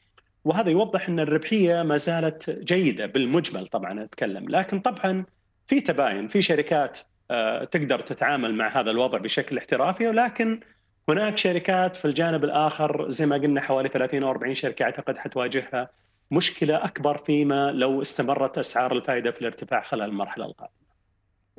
وهذا 0.45 0.69
يوضح 0.69 1.09
إن 1.09 1.19
الربحية 1.19 1.83
ما 1.83 1.97
زالت 1.97 2.49
جيدة 2.49 3.05
بالمجمل 3.05 3.67
طبعا 3.67 4.03
أتكلم. 4.03 4.49
لكن 4.49 4.79
طبعا 4.79 5.25
في 5.67 5.81
تباين 5.81 6.27
في 6.27 6.41
شركات 6.41 6.99
آه، 7.31 7.63
تقدر 7.63 7.99
تتعامل 7.99 8.55
مع 8.55 8.67
هذا 8.79 8.91
الوضع 8.91 9.17
بشكل 9.17 9.57
احترافي. 9.57 10.07
ولكن 10.07 10.59
هناك 11.09 11.37
شركات 11.37 11.95
في 11.95 12.05
الجانب 12.05 12.43
الآخر 12.43 13.09
زي 13.09 13.25
ما 13.25 13.35
قلنا 13.35 13.61
حوالي 13.61 13.89
30 13.89 14.23
أو 14.23 14.29
40 14.29 14.55
شركة 14.55 14.83
أعتقد 14.83 15.17
حتواجهها 15.17 15.89
مشكلة 16.31 16.85
أكبر 16.85 17.17
فيما 17.17 17.71
لو 17.71 18.01
استمرت 18.01 18.57
أسعار 18.57 18.91
الفائدة 18.91 19.31
في 19.31 19.41
الارتفاع 19.41 19.81
خلال 19.81 20.09
المرحلة 20.09 20.45
القادمة. 20.45 20.78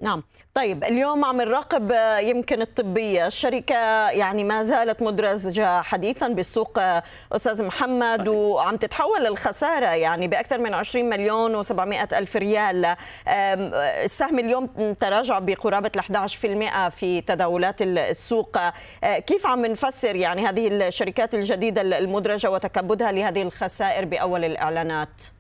نعم. 0.03 0.23
طيب 0.55 0.85
اليوم 0.85 1.25
عم 1.25 1.41
نراقب 1.41 1.93
آه، 1.93 2.19
يمكن 2.19 2.61
الطبية. 2.61 3.27
الشركة 3.27 4.11
يعني 4.11 4.45
ما 4.45 4.65
زالت 4.65 5.03
مدرجة 5.03 5.83
حديثا 5.83 6.29
بالسوق 6.29 6.79
آه، 6.79 7.03
أستاذ 7.33 7.65
محمد 7.65 8.29
وعم 8.29 8.77
تتحول 8.77 9.27
الخسارة 9.27 9.87
يعني 9.87 10.29
بأكثر 10.29 10.59
من 10.59 10.75
20 10.75 11.09
مليون 11.09 11.63
و700 11.65 12.15
ألف 12.15 12.37
ريال. 12.37 12.97
السهم 13.29 14.39
اليوم 14.39 14.67
تراجع 15.01 15.39
بقرابة 15.39 15.91
ال 15.97 16.01
11% 16.01 16.89
في 16.91 17.21
تداولات 17.21 17.83
السوق. 17.83 18.59
آه، 19.05 19.19
كيف 19.19 19.47
عم 19.47 19.67
نفسر 19.67 20.17
يعني 20.17 20.47
هذه 20.47 20.69
الشركات 20.69 21.35
الجديدة 21.35 21.81
المدرجة 21.81 22.51
وتكبدها 22.51 23.13
لهذه 23.13 23.43
الخسائر 23.43 24.05
بأول 24.05 24.45
الإعلانات؟ 24.45 25.40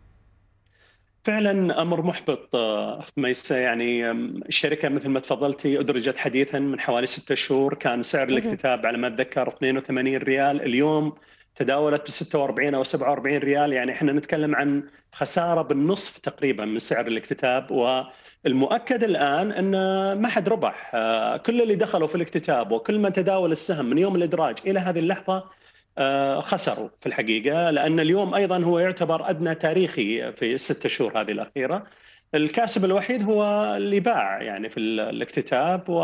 فعلا 1.24 1.82
أمر 1.82 2.02
محبط 2.02 2.56
أخت 2.56 3.18
ميسة. 3.18 3.56
يعني 3.56 4.10
الشركة 4.10 4.88
مثل 4.88 5.08
ما 5.08 5.20
تفضلتي 5.20 5.80
أدرجت 5.80 6.18
حديثا 6.18 6.58
من 6.58 6.80
حوالي 6.80 7.06
ستة 7.06 7.34
شهور 7.34 7.74
كان 7.74 8.02
سعر 8.02 8.28
الاكتتاب 8.28 8.86
على 8.86 8.98
ما 8.98 9.06
أتذكر 9.06 9.48
82 9.48 10.16
ريال. 10.16 10.62
اليوم 10.62 11.14
تداولت 11.54 12.02
ب 12.02 12.08
46 12.08 12.74
أو 12.74 12.84
47 12.84 13.36
ريال. 13.36 13.72
يعني 13.72 13.92
إحنا 13.92 14.12
نتكلم 14.12 14.54
عن 14.54 14.82
خسارة 15.12 15.62
بالنصف 15.62 16.18
تقريبا 16.18 16.64
من 16.64 16.78
سعر 16.78 17.06
الاكتتاب. 17.06 17.70
والمؤكد 17.70 19.04
الآن 19.04 19.52
أن 19.52 19.72
ما 20.22 20.28
حد 20.28 20.48
ربح. 20.48 20.90
آه، 20.94 21.36
كل 21.36 21.62
اللي 21.62 21.74
دخلوا 21.74 22.08
في 22.08 22.14
الاكتتاب 22.14 22.72
وكل 22.72 22.98
من 22.98 23.12
تداول 23.12 23.52
السهم 23.52 23.86
من 23.86 23.98
يوم 23.98 24.16
الإدراج 24.16 24.58
إلى 24.66 24.80
هذه 24.80 24.98
اللحظة 24.98 25.36
آه، 25.36 25.44
خسروا 26.40 26.88
في 27.00 27.06
الحقيقة 27.06 27.70
لأن 27.70 28.00
اليوم 28.00 28.34
أيضا 28.34 28.64
هو 28.64 28.78
يعتبر 28.78 29.30
أدنى 29.30 29.54
تاريخي 29.54 30.32
في 30.32 30.54
الست 30.54 30.86
شهور 30.86 31.20
هذه 31.20 31.30
الأخيرة. 31.32 31.86
الكاسب 32.34 32.84
الوحيد 32.84 33.22
هو 33.22 33.74
اللي 33.76 34.00
باع 34.00 34.42
يعني 34.42 34.68
في 34.68 34.80
الاكتتاب 34.80 35.88
و 35.88 36.00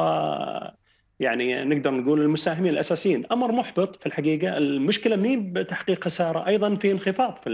يعني 1.21 1.65
نقدر 1.65 1.91
نقول 1.91 2.21
المساهمين 2.21 2.73
الأساسيين، 2.73 3.27
أمر 3.33 3.53
محبط 3.53 3.97
في 3.97 4.07
الحقيقة، 4.07 4.59
المشكلة 4.59 5.17
مين؟ 5.17 5.53
بتحقيق 5.53 6.05
خسارة 6.05 6.47
أيضا 6.47 6.77
في 6.77 6.91
انخفاض 6.93 7.37
في 7.37 7.51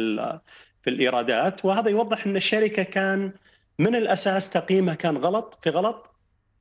في 0.83 0.91
الإيرادات 0.91 1.65
وهذا 1.65 1.91
يوضح 1.91 2.27
أن 2.27 2.37
الشركة 2.37 2.83
كان 2.83 3.33
من 3.79 3.97
الأساس 3.97 4.51
تقييمها 4.51 4.95
كان 4.95 5.17
غلط 5.17 5.59
في 5.63 5.71
غلط. 5.71 6.12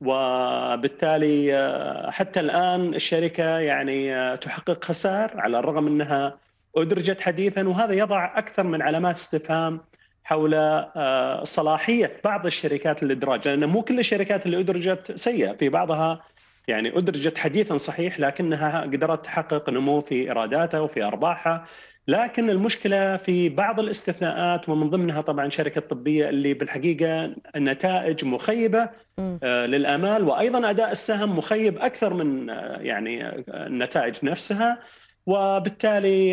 وبالتالي 0.02 1.56
آه، 1.56 2.12
حتى 2.12 2.40
الآن 2.40 2.96
الشركة 2.96 3.60
يعني 3.60 4.16
آه، 4.16 4.36
تحقق 4.36 4.84
خسائر 4.86 5.40
على 5.40 5.60
الرغم 5.60 5.88
انها 5.88 6.38
أدرجت 6.76 7.22
حديثا 7.22 7.68
وهذا 7.68 7.94
يضع 7.94 8.38
أكثر 8.38 8.64
من 8.64 8.82
علامات 8.82 9.16
استفهام 9.16 9.82
حول 10.24 10.54
آه، 10.56 11.44
صلاحية 11.44 12.22
بعض 12.24 12.46
الشركات 12.46 13.04
الادراج 13.04 13.48
لأن 13.48 13.70
مو 13.70 13.82
كل 13.82 14.00
الشركات 14.00 14.46
اللي 14.46 14.60
أدرجت 14.60 15.12
سيئة 15.18 15.54
في 15.54 15.70
بعضها 15.70 16.22
يعني 16.68 16.98
أدرجت 16.98 17.38
حديثا 17.38 17.78
صحيح 17.78 18.20
لكنها 18.20 18.82
قدرت 18.82 19.26
تحقق 19.26 19.70
نمو 19.70 20.02
في 20.02 20.16
ايراداتها 20.16 20.80
وفي 20.80 21.04
أرباحها. 21.04 21.66
لكن 22.12 22.50
المشكلة 22.50 23.18
في 23.18 23.50
بعض 23.50 23.80
الاستثناءات 23.80 24.70
ومن 24.70 24.90
ضمنها 24.90 25.22
طبعا 25.22 25.50
شركة 25.50 25.82
طبية 25.82 26.30
اللي 26.30 26.54
بالحقيقة 26.54 27.36
النتائج 27.56 28.26
مخيبة 28.26 28.90
آه، 29.20 29.66
للأمال 29.66 30.24
وأيضا 30.24 30.70
أداء 30.70 30.92
السهم 30.92 31.38
مخيب 31.38 31.78
أكثر 31.78 32.14
من 32.14 32.50
آه، 32.50 32.78
يعني 32.82 33.28
آه، 33.28 33.44
النتائج 33.50 34.16
نفسها. 34.24 34.80
وبالتالي 35.26 36.30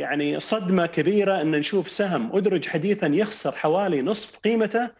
يعني 0.00 0.40
صدمة 0.40 0.86
كبيرة 0.86 1.40
إن 1.40 1.50
نشوف 1.50 1.90
سهم 1.90 2.36
أدرج 2.36 2.66
حديثا 2.66 3.06
يخسر 3.06 3.52
حوالي 3.52 4.02
نصف 4.02 4.38
قيمته 4.38 4.90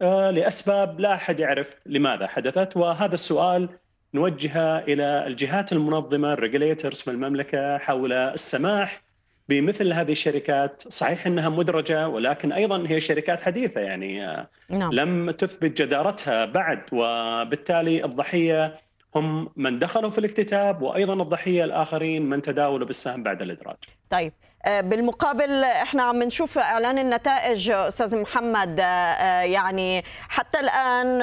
لأسباب 0.00 1.00
لا 1.00 1.14
أحد 1.14 1.40
يعرف 1.40 1.70
لماذا 1.86 2.26
حدثت. 2.26 2.76
وهذا 2.76 3.14
السؤال 3.14 3.68
نوجهه 4.14 4.78
إلى 4.78 5.26
الجهات 5.26 5.72
المنظمة 5.72 6.32
الريجليترز 6.32 7.00
في 7.00 7.10
المملكة 7.10 7.78
حول 7.78 8.12
السماح 8.12 9.01
بمثل 9.48 9.92
هذه 9.92 10.12
الشركات 10.12 10.82
صحيح 10.88 11.26
إنها 11.26 11.48
مدرجة 11.48 12.08
ولكن 12.08 12.52
أيضا 12.52 12.84
هي 12.88 13.00
شركات 13.00 13.40
حديثة 13.40 13.80
يعني 13.80 14.26
آه، 14.28 14.48
نعم. 14.68 14.92
لم 14.92 15.30
تثبت 15.30 15.82
جدارتها 15.82 16.44
بعد 16.44 16.82
وبالتالي 16.92 18.04
الضحية 18.04 18.74
هم 19.14 19.48
من 19.56 19.78
دخلوا 19.78 20.10
في 20.10 20.18
الاكتتاب 20.18 20.82
وأيضا 20.82 21.22
الضحية 21.22 21.64
الآخرين 21.64 22.22
من 22.22 22.42
تداولوا 22.42 22.86
بالسهم 22.86 23.22
بعد 23.22 23.42
الإدراج. 23.42 23.76
طيب 24.10 24.32
بالمقابل 24.66 25.64
إحنا 25.64 26.02
عم 26.02 26.22
نشوف 26.22 26.58
إعلان 26.58 26.98
النتائج 26.98 27.70
أستاذ 27.70 28.16
محمد 28.16 28.80
آه، 28.80 28.84
آه، 28.84 29.42
يعني 29.42 30.04
حتى 30.28 30.60
الآن 30.60 31.22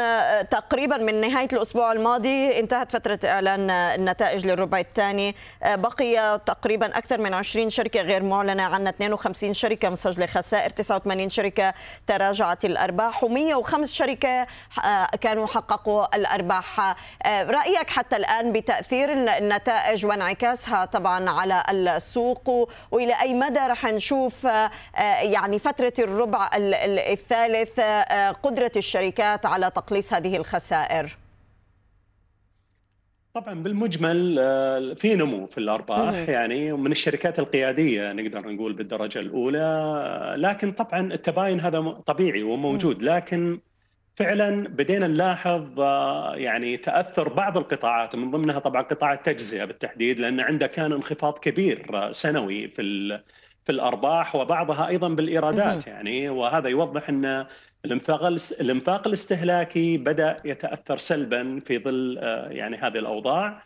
تقريبا 0.50 0.98
من 0.98 1.22
نهاية 1.22 1.48
الأسبوع 1.54 1.92
الماضي 1.92 2.60
انتهت 2.60 2.92
فترة 2.92 3.20
إعلان 3.26 3.70
النتائج 3.70 4.46
للربع 4.46 4.80
الثاني. 4.80 5.36
بقي 5.66 6.40
تقريبا 6.46 6.98
أكثر 6.98 7.22
من 7.22 7.34
20 7.34 7.70
شركة 7.70 8.02
غير 8.02 8.24
معلنة 8.24 8.64
عنا 8.64 8.90
52 8.90 9.54
شركة 9.54 9.90
مسجلة 9.90 10.26
خسائر. 10.26 10.70
89 10.70 11.30
شركة 11.30 11.74
تراجعت 12.08 12.66
الأرباح 12.66 13.26
و105 13.26 13.84
شركة 13.84 14.48
كانوا 15.22 15.48
حققوا 15.48 16.16
الأرباح. 16.16 16.96
رأيك 17.26 17.90
حتى 17.90 18.16
الآن 18.16 18.52
بتأثير 18.52 19.14
النتائج 19.14 20.06
وانعكاسها 20.06 20.86
طبعا 20.86 21.30
على 21.30 21.64
السوق 21.70 22.70
وإلى 22.92 23.14
أي 23.22 23.29
مدى 23.34 23.60
رح 23.60 23.86
نشوف 23.86 24.46
آه، 24.46 24.72
آه، 24.96 25.22
يعني 25.22 25.60
فترة 25.60 25.94
الربع 26.00 26.50
الثالث 26.56 27.80
آه، 27.80 28.32
قدرة 28.32 28.72
الشركات 28.78 29.46
على 29.46 29.70
تقليص 29.70 30.14
هذه 30.14 30.38
الخسائر؟ 30.38 31.18
طبعا 33.34 33.54
بالمجمل 33.54 34.36
في 34.96 35.16
نمو 35.16 35.48
في 35.48 35.58
الأرباح 35.58 36.30
يعني 36.30 36.74
من 36.74 36.92
الشركات 36.92 37.40
القيادية 37.40 38.14
نقدر 38.14 38.52
نقول 38.52 38.74
بالدرجة 38.74 39.20
الأولى 39.20 40.36
لكن 40.38 40.72
طبعا 40.72 41.14
التباين 41.14 41.60
هذا 41.60 41.80
طبيعي 42.06 42.44
وموجود 42.44 43.04
لكن 43.04 43.60
فعلا 44.20 44.68
بدينا 44.68 45.08
نلاحظ 45.08 45.80
آه، 45.80 46.36
يعني 46.36 46.78
تأثر 46.78 47.30
بعض 47.34 47.58
القطاعات 47.58 48.16
ومن 48.16 48.32
ضمنها 48.32 48.60
طبعا 48.60 48.82
قطاع 48.82 49.14
التجزئة 49.14 49.66
بالتحديد 49.66 50.20
لأن 50.20 50.40
عنده 50.40 50.68
كان 50.68 50.92
انخفاض 50.94 51.38
كبير 51.40 51.86
آه، 51.94 52.12
سنوي 52.12 52.68
في 52.68 53.20
في 53.66 53.72
الأرباح 53.72 54.36
وبعضها 54.36 54.88
أيضا 54.88 55.10
بالإيرادات 55.10 55.88
يعني. 55.88 56.30
وهذا 56.30 56.70
يوضح 56.70 57.10
إن 57.10 57.46
الإنفاق 57.86 58.24
الإنفاق 58.62 59.08
الاستهلاكي 59.08 59.98
بدأ 59.98 60.36
يتأثر 60.46 60.98
سلبا 60.98 61.62
في 61.66 61.80
ظل 61.80 62.18
آه، 62.22 62.50
يعني 62.50 62.78
هذه 62.78 62.98
الأوضاع. 62.98 63.64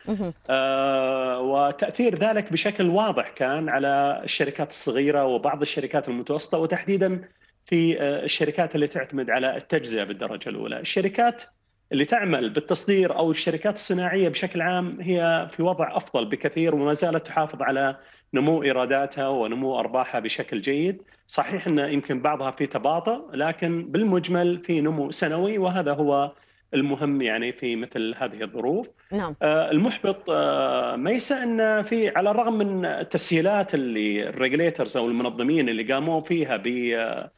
وتأثير 1.40 2.16
ذلك 2.16 2.52
بشكل 2.52 2.90
واضح 2.90 3.30
كان 3.30 3.70
على 3.70 4.22
الشركات 4.24 4.70
الصغيرة 4.70 5.26
وبعض 5.26 5.62
الشركات 5.62 6.10
المتوسطة 6.10 6.58
وتحديدا 6.58 7.22
في 7.66 8.02
آه، 8.02 8.24
الشركات 8.24 8.76
اللي 8.76 8.88
تعتمد 8.88 9.30
على 9.30 9.58
التجزئة 9.58 10.04
بالدرجة 10.04 10.50
الأولى، 10.50 10.80
الشركات 10.80 11.44
اللي 11.92 12.06
تعمل 12.06 12.50
بالتصدير 12.50 13.18
أو 13.18 13.32
الشركات 13.32 13.74
الصناعية 13.74 14.30
بشكل 14.30 14.62
عام 14.62 15.02
هي 15.02 15.48
في 15.52 15.64
وضع 15.64 15.98
أفضل 15.98 16.26
بكثير 16.26 16.76
وما 16.76 16.94
زالت 16.94 17.28
تحافظ 17.28 17.62
على 17.62 17.98
نمو 18.34 18.64
إيراداتها 18.64 19.28
ونمو 19.28 19.80
أرباحها 19.80 20.20
بشكل 20.20 20.62
جيد، 20.62 21.02
صحيح 21.28 21.68
أن 21.68 21.80
يمكن 21.80 22.22
بعضها 22.22 22.52
في 22.52 22.66
تباطؤ 22.66 23.32
لكن 23.34 23.92
بالمجمل 23.92 24.60
في 24.60 24.82
نمو 24.82 25.12
سنوي 25.12 25.58
وهذا 25.58 25.94
هو 25.94 26.32
المهم 26.74 27.22
يعني 27.22 27.52
في 27.52 27.76
مثل 27.76 28.16
هذه 28.18 28.44
الظروف. 28.44 28.92
نعم. 29.12 29.36
آه 29.42 29.72
المحبط 29.72 30.30
آه 30.30 30.96
ميسا 30.96 31.44
أن 31.44 31.84
في 31.84 32.10
على 32.10 32.32
الرغم 32.32 32.58
من 32.58 32.86
التسهيلات 32.86 33.74
اللي 33.74 34.30
ال 34.30 34.36
regulators 34.36 34.98
أو 34.98 35.08
المنظمين 35.08 35.70
اللي 35.70 35.94
قاموا 35.94 36.22
فيها 36.22 36.58
ب 36.58 36.68
آه 36.68 37.32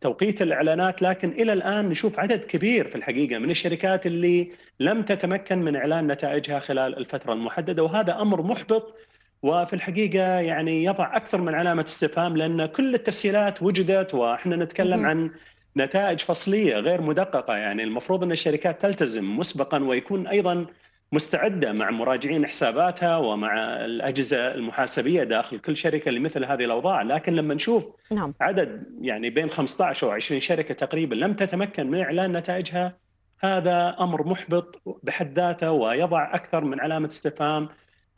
توقيت 0.00 0.42
الإعلانات 0.42 1.02
لكن 1.02 1.30
إلى 1.30 1.52
الآن 1.52 1.88
نشوف 1.88 2.18
عدد 2.18 2.44
كبير 2.44 2.88
في 2.88 2.94
الحقيقة 2.96 3.38
من 3.38 3.50
الشركات 3.50 4.06
اللي 4.06 4.52
لم 4.80 5.02
تتمكن 5.02 5.58
من 5.58 5.76
إعلان 5.76 6.12
نتائجها 6.12 6.58
خلال 6.58 6.98
الفترة 6.98 7.32
المحددة 7.32 7.82
وهذا 7.82 8.20
أمر 8.22 8.42
محبط 8.42 8.94
وفي 9.42 9.72
الحقيقة 9.72 10.40
يعني 10.40 10.84
يضع 10.84 11.16
أكثر 11.16 11.40
من 11.40 11.54
علامة 11.54 11.84
استفهام 11.84 12.36
لأن 12.36 12.66
كل 12.66 12.94
التسهيلات 12.94 13.62
وجدت 13.62 14.14
وإحنا 14.14 14.56
نتكلم 14.56 15.06
عن 15.06 15.30
نتائج 15.76 16.20
فصلية 16.20 16.74
غير 16.74 17.00
مدققة. 17.00 17.56
يعني 17.56 17.82
المفروض 17.82 18.22
أن 18.24 18.32
الشركات 18.32 18.82
تلتزم 18.82 19.36
مسبقا 19.36 19.84
ويكون 19.84 20.26
أيضا 20.26 20.66
مستعدة 21.12 21.72
مع 21.72 21.90
مراجعين 21.90 22.46
حساباتها 22.46 23.16
ومع 23.16 23.54
الأجهزة 23.84 24.54
المحاسبية 24.54 25.24
داخل 25.24 25.58
كل 25.58 25.76
شركة 25.76 26.10
لمثل 26.10 26.44
هذه 26.44 26.64
الأوضاع، 26.64 27.02
لكن 27.02 27.32
لما 27.32 27.54
نشوف 27.54 27.92
نعم. 28.10 28.34
عدد 28.40 28.82
يعني 29.00 29.30
بين 29.30 29.50
15 29.50 30.06
أو 30.06 30.12
20 30.12 30.40
شركة 30.40 30.74
تقريبا 30.74 31.14
لم 31.14 31.34
تتمكن 31.34 31.90
من 31.90 32.00
إعلان 32.00 32.36
نتائجها 32.36 32.96
هذا 33.40 33.96
أمر 34.00 34.26
محبط 34.26 34.82
بحد 35.02 35.38
ذاته 35.38 35.70
ويضع 35.70 36.34
أكثر 36.34 36.64
من 36.64 36.80
علامة 36.80 37.08
استفهام 37.08 37.68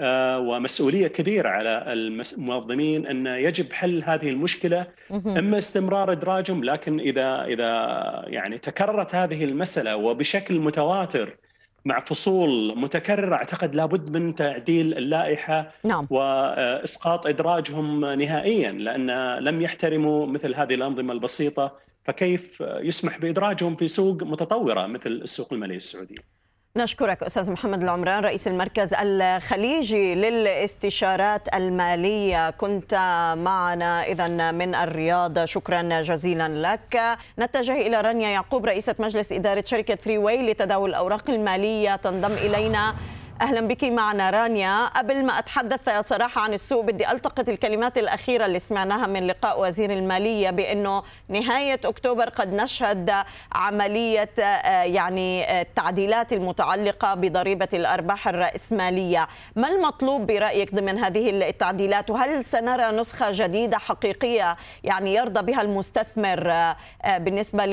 آه، 0.00 0.38
ومسؤولية 0.38 1.08
كبيرة 1.08 1.48
على 1.48 1.84
المنظمين 1.92 3.06
أن 3.06 3.26
يجب 3.26 3.72
حل 3.72 4.02
هذه 4.06 4.28
المشكلة. 4.28 4.86
أما 5.10 5.58
استمرار 5.58 6.12
إدراجهم 6.12 6.64
لكن 6.64 7.00
إذا 7.00 7.44
إذا 7.44 8.24
يعني 8.26 8.58
تكررت 8.58 9.14
هذه 9.14 9.44
المسألة 9.44 9.96
وبشكل 9.96 10.58
متواتر 10.58 11.36
مع 11.84 12.00
فصول 12.00 12.78
متكررة 12.78 13.34
أعتقد 13.34 13.74
لابد 13.74 14.10
من 14.10 14.34
تعديل 14.34 14.98
اللائحة 14.98 15.72
نعم. 15.84 16.06
وإسقاط 16.10 17.26
إدراجهم 17.26 18.04
نهائيا 18.04 18.72
لأن 18.72 19.38
لم 19.38 19.62
يحترموا 19.62 20.26
مثل 20.26 20.54
هذه 20.54 20.74
الأنظمة 20.74 21.12
البسيطة 21.12 21.72
فكيف 22.04 22.60
يسمح 22.60 23.18
بإدراجهم 23.18 23.76
في 23.76 23.88
سوق 23.88 24.22
متطورة 24.22 24.86
مثل 24.86 25.10
السوق 25.10 25.52
المالية 25.52 25.76
السعودية 25.76 26.37
نشكرك 26.76 27.22
أستاذ 27.22 27.50
محمد 27.50 27.82
العمران 27.82 28.24
رئيس 28.24 28.48
المركز 28.48 28.94
الخليجي 28.94 30.14
للاستشارات 30.14 31.54
المالية. 31.54 32.50
كنت 32.50 32.94
معنا 33.38 34.02
إذا 34.02 34.50
من 34.50 34.74
الرياض. 34.74 35.44
شكرا 35.44 36.02
جزيلا 36.02 36.48
لك. 36.48 37.18
نتجه 37.38 37.72
إلى 37.72 38.00
رانيا 38.00 38.28
يعقوب 38.28 38.66
رئيسة 38.66 38.94
مجلس 38.98 39.32
إدارة 39.32 39.64
شركة 39.66 39.94
ثري 39.94 40.18
واي 40.18 40.42
لتداول 40.42 40.90
الأوراق 40.90 41.30
المالية 41.30 41.96
تنضم 41.96 42.32
إلينا. 42.32 42.94
أهلا 43.40 43.60
بك 43.60 43.84
معنا 43.84 44.30
رانيا. 44.30 44.86
قبل 44.86 45.24
ما 45.24 45.38
أتحدث 45.38 45.90
صراحة 46.08 46.40
عن 46.40 46.54
السوق 46.54 46.84
بدي 46.84 47.10
ألتقط 47.10 47.48
الكلمات 47.48 47.98
الأخيرة 47.98 48.46
اللي 48.46 48.58
سمعناها 48.58 49.06
من 49.06 49.26
لقاء 49.26 49.62
وزير 49.62 49.92
المالية 49.92 50.50
بأنه 50.50 51.02
نهاية 51.28 51.80
أكتوبر 51.84 52.28
قد 52.28 52.54
نشهد 52.54 53.12
عملية 53.52 54.30
آه، 54.40 54.82
يعني 54.82 55.60
التعديلات 55.60 56.32
المتعلقة 56.32 57.14
بضريبة 57.14 57.68
الأرباح 57.74 58.28
الرأسمالية. 58.28 59.28
ما 59.56 59.68
المطلوب 59.68 60.26
برأيك 60.26 60.74
ضمن 60.74 60.98
هذه 60.98 61.30
التعديلات؟ 61.30 62.10
وهل 62.10 62.44
سنرى 62.44 62.90
نسخة 63.00 63.26
جديدة 63.32 63.78
حقيقية 63.78 64.56
يعني 64.84 65.14
يرضى 65.14 65.52
بها 65.52 65.62
المستثمر 65.62 66.50
آه، 66.50 66.76
بالنسبة 67.18 67.66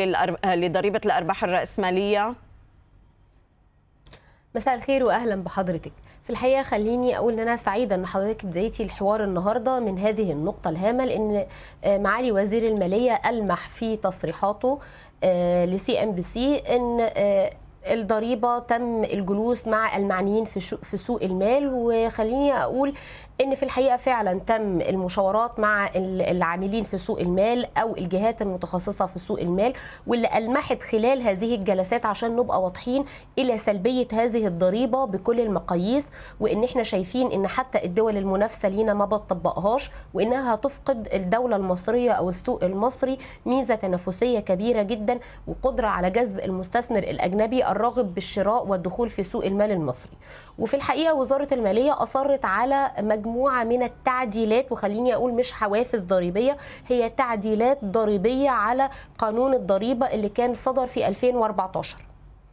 لضريبة 0.45 1.01
الأرباح 1.05 1.43
الرأسمالية؟ 1.43 2.44
مساء 4.55 4.75
الخير 4.75 5.03
واهلا 5.03 5.43
بحضرتك. 5.43 5.91
في 6.23 6.29
الحقيقة 6.29 6.63
خليني 6.63 7.17
أقول 7.17 7.33
إن 7.33 7.39
أنا 7.39 7.55
سعيدة 7.55 7.95
إن 7.95 8.05
حضرتك 8.05 8.45
بدايتي 8.45 8.83
الحوار 8.83 9.23
النهارده 9.23 9.79
من 9.79 9.99
هذه 9.99 10.31
النقطة 10.31 10.69
الهامة 10.69 11.05
لأن 11.05 11.45
آه، 11.83 11.97
معالي 11.97 12.31
وزير 12.31 12.67
المالية 12.67 13.21
ألمح 13.29 13.69
في 13.69 13.97
تصريحاته 13.97 14.79
ل 15.65 16.03
CNBC 16.03 16.57
إن 16.57 16.97
آه، 17.01 17.49
الضريبة 17.85 18.59
تم 18.59 19.03
الجلوس 19.03 19.67
مع 19.67 19.97
المعنيين 19.97 20.45
في 20.45 20.59
في 20.59 20.97
سوق 20.97 21.23
المال. 21.23 21.69
وخليني 21.73 22.53
أقول 22.53 22.93
إن 23.41 23.55
في 23.55 23.63
الحقيقة 23.63 23.97
فعلا 23.97 24.39
تم 24.39 24.81
المشاورات 24.81 25.59
مع 25.59 25.89
العاملين 25.95 26.83
في 26.83 26.97
سوق 26.97 27.19
المال 27.19 27.77
أو 27.77 27.97
الجهات 27.97 28.41
المتخصصة 28.41 29.05
في 29.05 29.19
سوق 29.19 29.39
المال 29.39 29.73
واللي 30.07 30.37
ألمحت 30.37 30.83
خلال 30.83 31.21
هذه 31.21 31.55
الجلسات 31.55 32.05
عشان 32.05 32.35
نبقى 32.35 32.61
واضحين 32.63 33.05
إلى 33.39 33.57
سلبية 33.57 34.07
هذه 34.13 34.47
الضريبة 34.47 35.05
بكل 35.05 35.39
المقاييس 35.39 36.09
وإن 36.39 36.63
إحنا 36.63 36.83
شايفين 36.83 37.31
إن 37.31 37.47
حتى 37.47 37.85
الدول 37.85 38.17
المنافسة 38.17 38.69
لينا 38.69 38.93
ما 38.93 39.05
بتطبقهاش 39.05 39.91
وإنها 40.13 40.53
هتفقد 40.53 41.07
الدولة 41.13 41.55
المصرية 41.55 42.11
أو 42.11 42.29
السوق 42.29 42.63
المصري 42.63 43.17
ميزة 43.45 43.75
تنافسية 43.75 44.39
كبيرة 44.39 44.81
جدا 44.81 45.19
وقدرة 45.47 45.87
على 45.87 46.09
جذب 46.09 46.39
المستثمر 46.39 46.97
الأجنبي 46.99 47.67
الراغب 47.67 48.13
بالشراء 48.13 48.67
والدخول 48.67 49.09
في 49.09 49.23
سوق 49.23 49.45
المال 49.45 49.71
المصري. 49.71 50.11
وفي 50.59 50.73
الحقيقة 50.73 51.13
وزارة 51.13 51.47
المالية 51.51 52.03
أصرت 52.03 52.45
على 52.45 52.91
مجموعة 53.25 53.63
من 53.63 53.83
التعديلات 53.83 54.71
وخليني 54.71 55.13
أقول 55.15 55.33
مش 55.33 55.53
حوافز 55.53 56.03
ضريبية 56.03 56.57
هي 56.87 57.09
تعديلات 57.09 57.85
ضريبية 57.85 58.49
على 58.49 58.89
قانون 59.17 59.53
الضريبة 59.53 60.05
اللي 60.05 60.29
كان 60.29 60.53
صدر 60.53 60.87
في 60.87 61.07
2014 61.07 61.97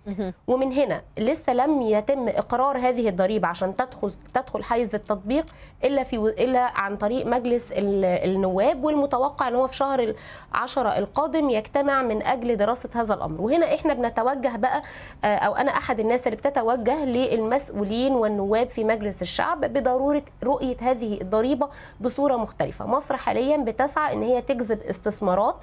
ومن 0.49 0.73
هنا 0.73 1.03
لسه 1.19 1.53
لم 1.55 1.83
يتم 1.83 2.29
إقرار 2.29 2.79
هذه 2.79 3.09
الضريبة 3.09 3.49
عشان 3.49 3.77
تدخل 3.77 4.13
تدخل 4.35 4.65
حيز 4.65 4.95
التطبيق 4.95 5.47
إلا 5.85 6.03
في 6.03 6.17
إلا 6.17 6.79
عن 6.81 6.97
طريق 6.97 7.27
مجلس 7.27 7.69
النواب 7.73 8.85
والمتوقع 8.85 9.49
إن 9.49 9.55
هو 9.55 9.67
في 9.67 9.77
شهر 9.77 10.15
10 10.53 10.99
القادم 10.99 11.51
يجتمع 11.51 12.03
من 12.03 12.23
أجل 12.23 12.57
دراسة 12.57 12.89
هذا 12.95 13.15
الأمر. 13.15 13.41
وهنا 13.41 13.75
إحنا 13.75 13.95
بنتوجه 13.95 14.57
بقى 14.57 14.83
آه، 15.25 15.37
أو 15.37 15.55
أنا 15.55 15.71
أحد 15.71 16.01
الناس 16.01 16.27
اللي 16.27 16.37
بتتوجه 16.37 17.05
للمسؤولين 17.05 18.13
والنواب 18.13 18.69
في 18.69 18.85
مجلس 18.85 19.23
الشعب 19.23 19.61
بضرورة 19.61 20.23
رؤية 20.45 20.77
هذه 20.81 21.21
الضريبة 21.21 21.69
بصورة 22.01 22.37
مختلفة. 22.37 22.87
مصر 22.87 23.17
حاليا 23.17 23.57
بتسعى 23.57 24.13
إن 24.13 24.23
هي 24.23 24.41
تجذب 24.43 24.81
استثمارات 24.81 25.57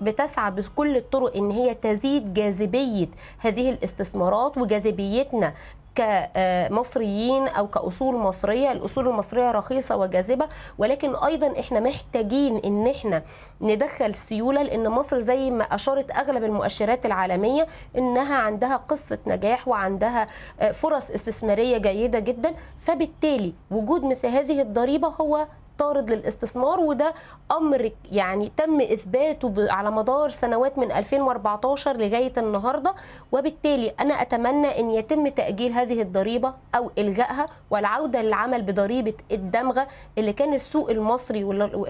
بتسعى 0.00 0.50
بكل 0.50 0.96
الطرق 0.96 1.36
إن 1.36 1.50
هي 1.50 1.74
تزيد 1.74 2.34
جاذبية 2.34 3.08
هذه 3.52 3.70
الاستثمارات 3.70 4.58
وجاذبيتنا 4.58 5.54
كمصريين 5.94 7.48
أو 7.48 7.66
كأصول 7.68 8.14
مصرية. 8.14 8.72
الأصول 8.72 9.08
المصرية 9.08 9.50
رخيصة 9.50 9.96
وجاذبة 9.96 10.48
ولكن 10.78 11.16
أيضا 11.16 11.60
إحنا 11.60 11.80
محتاجين 11.80 12.56
إن 12.56 12.86
إحنا 12.86 13.22
ندخل 13.60 14.14
سيولة 14.14 14.62
لأن 14.62 14.88
مصر 14.88 15.18
زي 15.18 15.50
ما 15.50 15.64
أشارت 15.64 16.10
أغلب 16.10 16.44
المؤشرات 16.44 17.06
العالمية 17.06 17.66
إنها 17.98 18.36
عندها 18.36 18.76
قصة 18.76 19.18
نجاح 19.26 19.68
وعندها 19.68 20.26
فرص 20.72 21.10
استثمارية 21.10 21.78
جيدة 21.78 22.18
جدا. 22.18 22.54
فبالتالي 22.80 23.52
وجود 23.70 24.04
مثل 24.04 24.28
هذه 24.28 24.60
الضريبة 24.60 25.08
هو 25.08 25.46
طارد 25.82 26.10
للاستثمار 26.10 26.80
وده 26.80 27.14
أمر 27.52 27.90
يعني 28.12 28.52
تم 28.56 28.80
إثباته 28.80 29.72
على 29.72 29.90
مدار 29.90 30.30
سنوات 30.30 30.78
من 30.78 30.92
2014 30.92 31.96
لغاية 31.96 32.32
النهارده. 32.38 32.94
وبالتالي 33.32 33.88
أنا 34.00 34.22
أتمنى 34.22 34.80
إن 34.80 34.90
يتم 34.90 35.28
تأجيل 35.28 35.72
هذه 35.72 36.02
الضريبة 36.02 36.54
أو 36.74 36.90
إلغائها 36.98 37.46
والعودة 37.70 38.22
للعمل 38.22 38.62
بضريبة 38.62 39.14
الدمغة 39.32 39.86
اللي 40.18 40.32
كان 40.32 40.54
السوق 40.54 40.90
المصري 40.90 41.44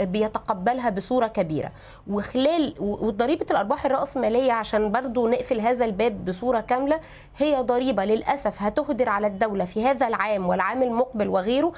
بيتقبلها 0.07 0.91
بصورة 0.91 1.27
كبيرة. 1.27 1.73
وخلال 2.11 2.75
وضريبة 2.81 3.47
الأرباح 3.51 3.85
الرأسمالية 3.85 4.53
عشان 4.53 4.93
برضو 4.93 5.29
نقفل 5.29 5.61
هذا 5.61 5.85
الباب 5.85 6.25
بصورة 6.25 6.61
كاملة 6.61 7.01
هي 7.37 7.57
ضريبة 7.63 8.05
للأسف 8.05 8.63
هتهدر 8.63 9.09
على 9.09 9.27
الدولة 9.27 9.65
في 9.65 9.85
هذا 9.87 10.07
العام 10.09 10.47
والعام 10.49 10.83
المقبل 10.83 11.29
وغيره. 11.29 11.73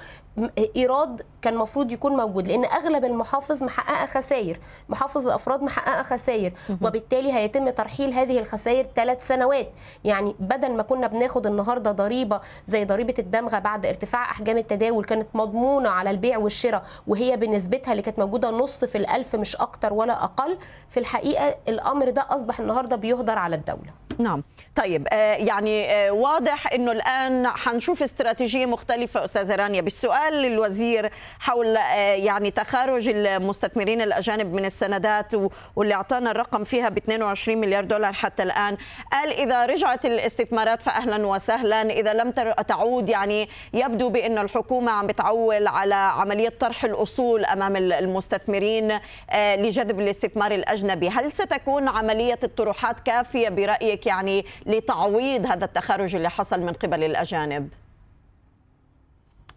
إيراد 0.76 1.22
كان 1.42 1.54
المفروض 1.54 1.92
يكون 1.92 2.16
موجود 2.16 2.48
لأن 2.48 2.64
أغلب 2.64 3.04
المحافظ 3.04 3.62
محققة 3.62 4.06
خسائر 4.06 4.58
محافظ 4.88 5.26
الأفراد 5.26 5.62
محققة 5.62 6.02
خسائر 6.02 6.52
وبالتالي 6.82 7.32
هيتم 7.32 7.70
ترحيل 7.70 8.12
هذه 8.12 8.38
الخسائر 8.38 8.86
ثلاث 8.96 9.26
سنوات. 9.26 9.68
يعني 10.04 10.34
بدل 10.40 10.76
ما 10.76 10.82
كنا 10.82 11.06
بناخد 11.06 11.46
النهارده 11.46 11.92
ضريبة 11.92 12.40
زي 12.66 12.84
ضريبة 12.84 13.14
الدمغة 13.18 13.58
بعد 13.58 13.86
ارتفاع 13.86 14.30
أحجام 14.30 14.58
التداول 14.58 15.04
كانت 15.04 15.28
مضمونة 15.34 15.88
على 15.88 16.10
البيع 16.10 16.38
والشراء 16.38 16.82
وهي 17.06 17.36
بنسبتها 17.36 17.92
اللي 17.92 18.02
كانت 18.02 18.18
موجودة 18.18 18.50
نص 18.50 18.84
في 18.84 18.98
الألف 18.98 19.36
مش 19.36 19.56
أكتر 19.56 19.92
ولا 19.92 20.24
أقل 20.24 20.58
في 20.90 21.00
الحقيقة 21.00 21.56
الأمر 21.68 22.10
ده 22.10 22.26
أصبح 22.30 22.60
النهارده 22.60 22.96
بيهدر 22.96 23.38
على 23.38 23.56
الدولة. 23.56 24.04
نعم. 24.18 24.42
طيب 24.76 25.08
آه 25.12 25.34
يعني 25.34 25.92
آه 25.92 26.10
واضح 26.10 26.72
إنه 26.72 26.92
الآن 26.92 27.48
حنشوف 27.48 28.02
استراتيجية 28.02 28.66
مختلفة 28.66 29.24
أستاذة 29.24 29.54
رانيا. 29.54 29.80
بالسؤال 29.80 30.23
للوزير 30.32 31.10
حول 31.38 31.76
آه 31.76 31.80
يعني 32.14 32.50
تخارج 32.50 33.08
المستثمرين 33.08 34.00
الأجانب 34.00 34.52
من 34.54 34.64
السندات 34.64 35.32
واللي 35.76 35.94
أعطانا 35.94 36.30
الرقم 36.30 36.64
فيها 36.64 36.88
ب 36.88 36.96
22 36.96 37.58
مليار 37.58 37.84
دولار 37.84 38.12
حتى 38.12 38.42
الآن. 38.42 38.76
قال 39.12 39.32
إذا 39.32 39.66
رجعت 39.66 40.06
الاستثمارات 40.06 40.82
فاهلا 40.82 41.26
وسهلا. 41.26 41.82
إذا 41.82 42.12
لم 42.12 42.30
تعود 42.68 43.08
يعني 43.08 43.48
يبدو 43.74 44.10
بأن 44.10 44.38
الحكومة 44.38 44.92
عم 44.92 45.06
بتعول 45.06 45.66
على 45.66 45.94
عملية 45.94 46.48
طرح 46.48 46.84
الأصول 46.84 47.44
أمام 47.44 47.76
المستثمرين 47.76 48.98
آه 49.30 49.56
لجذب 49.56 50.00
الاستثمار 50.00 50.52
الأجنبي. 50.52 51.08
هل 51.08 51.32
ستكون 51.32 51.88
عملية 51.88 52.38
الطروحات 52.44 53.00
كافية 53.00 53.48
برأيك 53.48 54.06
يعني 54.06 54.44
لتعويض 54.66 55.46
هذا 55.46 55.64
التخرج 55.64 56.14
اللي 56.14 56.30
حصل 56.30 56.60
من 56.60 56.72
قبل 56.72 57.04
الأجانب؟ 57.04 57.83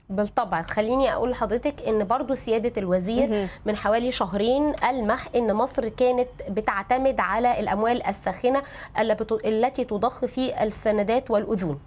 بالطبع. 0.09 0.61
خليني 0.61 1.13
أقول 1.13 1.31
لحضرتك 1.31 1.81
إن 1.87 2.03
برضو 2.03 2.35
سيادة 2.35 2.73
الوزير 2.77 3.47
من 3.65 3.75
حوالي 3.77 4.11
شهرين 4.11 4.73
ألمح 4.89 5.27
إن 5.35 5.53
مصر 5.53 5.89
كانت 5.89 6.29
بتعتمد 6.49 7.19
على 7.19 7.59
الأموال 7.59 8.07
الساخنة 8.07 8.61
التي 9.45 9.83
تضخ 9.83 10.25
في 10.25 10.63
السندات 10.63 11.31
والأذون. 11.31 11.79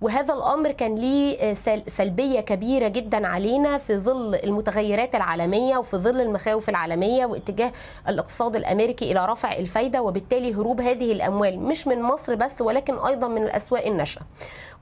وهذا 0.00 0.34
الأمر 0.34 0.72
كان 0.72 0.94
ليه 0.96 1.54
سلبية 1.86 2.40
كبيرة 2.40 2.88
جدا 2.88 3.26
علينا 3.26 3.78
في 3.78 3.96
ظل 3.96 4.34
المتغيرات 4.34 5.14
العالمية 5.14 5.78
وفي 5.78 5.96
ظل 5.96 6.20
المخاوف 6.20 6.68
العالمية 6.68 7.26
واتجاه 7.26 7.72
الاقتصاد 8.08 8.56
الأمريكي 8.56 9.12
إلى 9.12 9.26
رفع 9.26 9.52
الفايدة 9.56 10.02
وبالتالي 10.02 10.54
هروب 10.54 10.80
هذه 10.80 11.12
الأموال. 11.12 11.58
مش 11.58 11.86
من 11.86 12.02
مصر 12.02 12.34
بس 12.34 12.60
ولكن 12.60 12.98
أيضا 12.98 13.28
من 13.28 13.42
الأسواق 13.42 13.86
الناشئة. 13.86 14.22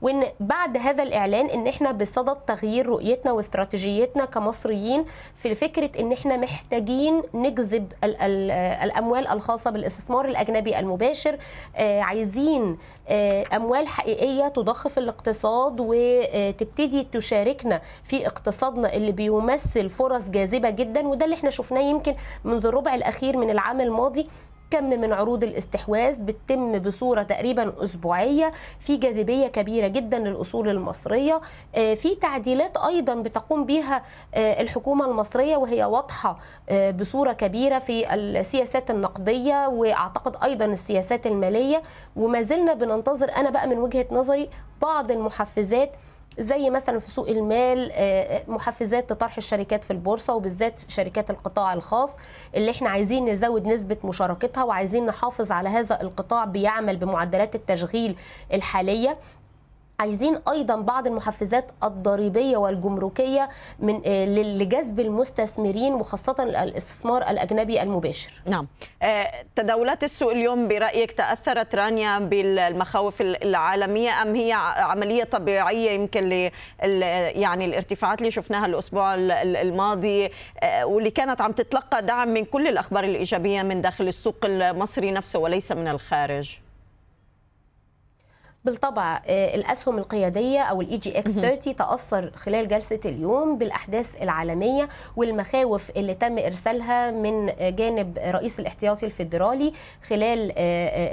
وإن 0.01 0.23
بعد 0.39 0.77
هذا 0.77 1.03
الإعلان 1.03 1.45
إن 1.45 1.67
إحنا 1.67 1.91
بصدد 1.91 2.35
تغيير 2.47 2.87
رؤيتنا 2.87 3.31
واستراتيجيتنا 3.31 4.25
كمصريين 4.25 5.05
في 5.35 5.55
فكرة 5.55 5.89
إن 5.99 6.11
إحنا 6.11 6.37
محتاجين 6.37 7.23
نجذب 7.33 7.93
ال 8.03 8.15
ال 8.21 8.51
الأموال 8.83 9.27
الخاصة 9.27 9.71
بالاستثمار 9.71 10.25
الأجنبي 10.25 10.79
المباشر 10.79 11.37
آه 11.75 12.01
عايزين 12.01 12.77
آه 13.07 13.45
أموال 13.55 13.87
حقيقية 13.87 14.47
تضخ 14.47 14.87
في 14.87 14.99
الاقتصاد 14.99 15.75
وتبتدي 15.79 17.03
تشاركنا 17.03 17.81
في 18.03 18.27
اقتصادنا 18.27 18.93
اللي 18.93 19.11
بيمثل 19.11 19.89
فرص 19.89 20.29
جاذبة 20.29 20.69
جدا 20.69 21.07
وده 21.07 21.25
اللي 21.25 21.35
إحنا 21.35 21.49
شفناه 21.49 21.81
يمكن 21.81 22.15
منذ 22.43 22.65
الربع 22.65 22.95
الأخير 22.95 23.37
من 23.37 23.49
العام 23.49 23.81
الماضي. 23.81 24.27
كم 24.71 24.83
من 24.89 25.13
عروض 25.13 25.43
الاستحواذ 25.43 26.21
بتتم 26.21 26.79
بصورة 26.79 27.23
تقريبا 27.23 27.83
أسبوعية. 27.83 28.51
في 28.79 28.97
جاذبية 28.97 29.47
كبيرة 29.47 29.87
جدا 29.87 30.19
للأصول 30.19 30.69
المصرية. 30.69 31.41
في 31.73 32.15
تعديلات 32.21 32.77
أيضا 32.77 33.15
بتقوم 33.15 33.65
بها 33.65 34.03
الحكومة 34.35 35.05
المصرية 35.05 35.57
وهي 35.57 35.85
واضحة 35.85 36.39
بصورة 36.71 37.33
كبيرة 37.33 37.79
في 37.79 38.13
السياسات 38.13 38.91
النقدية 38.91 39.67
وأعتقد 39.67 40.43
أيضا 40.43 40.65
السياسات 40.65 41.27
المالية. 41.27 41.81
وما 42.15 42.41
زلنا 42.41 42.73
بننتظر 42.73 43.31
أنا 43.35 43.49
بقى 43.49 43.67
من 43.67 43.77
وجهة 43.79 44.05
نظري 44.11 44.49
بعض 44.81 45.11
المحفزات 45.11 45.91
زي 46.37 46.69
مثلا 46.69 46.99
في 46.99 47.09
سوق 47.09 47.29
المال 47.29 47.91
محفزات 48.47 49.11
لطرح 49.11 49.37
الشركات 49.37 49.83
في 49.83 49.91
البورصة 49.91 50.35
وبالذات 50.35 50.81
شركات 50.87 51.29
القطاع 51.29 51.73
الخاص 51.73 52.15
اللي 52.55 52.71
إحنا 52.71 52.89
عايزين 52.89 53.25
نزود 53.29 53.67
نسبة 53.67 53.97
مشاركتها 54.03 54.63
وعايزين 54.63 55.05
نحافظ 55.05 55.51
على 55.51 55.69
هذا 55.69 56.01
القطاع 56.01 56.45
بيعمل 56.45 56.97
بمعدلات 56.97 57.55
التشغيل 57.55 58.15
الحالية. 58.53 59.17
عايزين 59.99 60.39
أيضا 60.51 60.75
بعض 60.75 61.07
المحفزات 61.07 61.71
الضريبية 61.83 62.57
والجمركية 62.57 63.49
من 63.79 64.01
لجذب 64.57 64.99
المستثمرين 64.99 65.93
وخاصة 65.93 66.35
الاستثمار 66.39 67.29
الأجنبي 67.29 67.81
المباشر. 67.81 68.41
نعم. 68.45 68.67
تداولات 69.55 70.03
السوق 70.03 70.31
اليوم 70.31 70.67
برأيك 70.67 71.11
تأثرت 71.11 71.75
رانيا 71.75 72.19
بالمخاوف 72.19 73.21
العالمية 73.21 74.21
أم 74.21 74.35
هي 74.35 74.53
عملية 74.77 75.23
طبيعية 75.23 75.91
يمكن 75.91 76.29
ل 76.29 76.49
يعني 77.35 77.65
الارتفاعات 77.65 78.19
اللي 78.19 78.31
شفناها 78.31 78.65
الأسبوع 78.65 79.15
الماضي 79.15 80.29
واللي 80.83 81.11
كانت 81.11 81.41
عم 81.41 81.51
تتلقى 81.51 82.05
دعم 82.05 82.27
من 82.27 82.45
كل 82.45 82.67
الأخبار 82.67 83.03
الإيجابية 83.03 83.61
من 83.61 83.81
داخل 83.81 84.07
السوق 84.07 84.45
المصري 84.45 85.11
نفسه 85.11 85.39
وليس 85.39 85.71
من 85.71 85.87
الخارج؟ 85.87 86.59
بالطبع 88.65 89.21
الأسهم 89.27 89.97
القيادية 89.97 90.59
أو 90.59 90.81
ال 90.81 90.97
EGX 90.97 91.31
30 91.31 91.75
تأثر 91.75 92.31
خلال 92.35 92.67
جلسة 92.67 92.99
اليوم 93.05 93.57
بالأحداث 93.57 94.21
العالمية 94.21 94.89
والمخاوف 95.15 95.89
اللي 95.89 96.13
تم 96.13 96.39
إرسالها 96.39 97.11
من 97.11 97.51
جانب 97.75 98.17
رئيس 98.25 98.59
الاحتياطي 98.59 99.05
الفيدرالي 99.05 99.73
خلال 100.09 100.51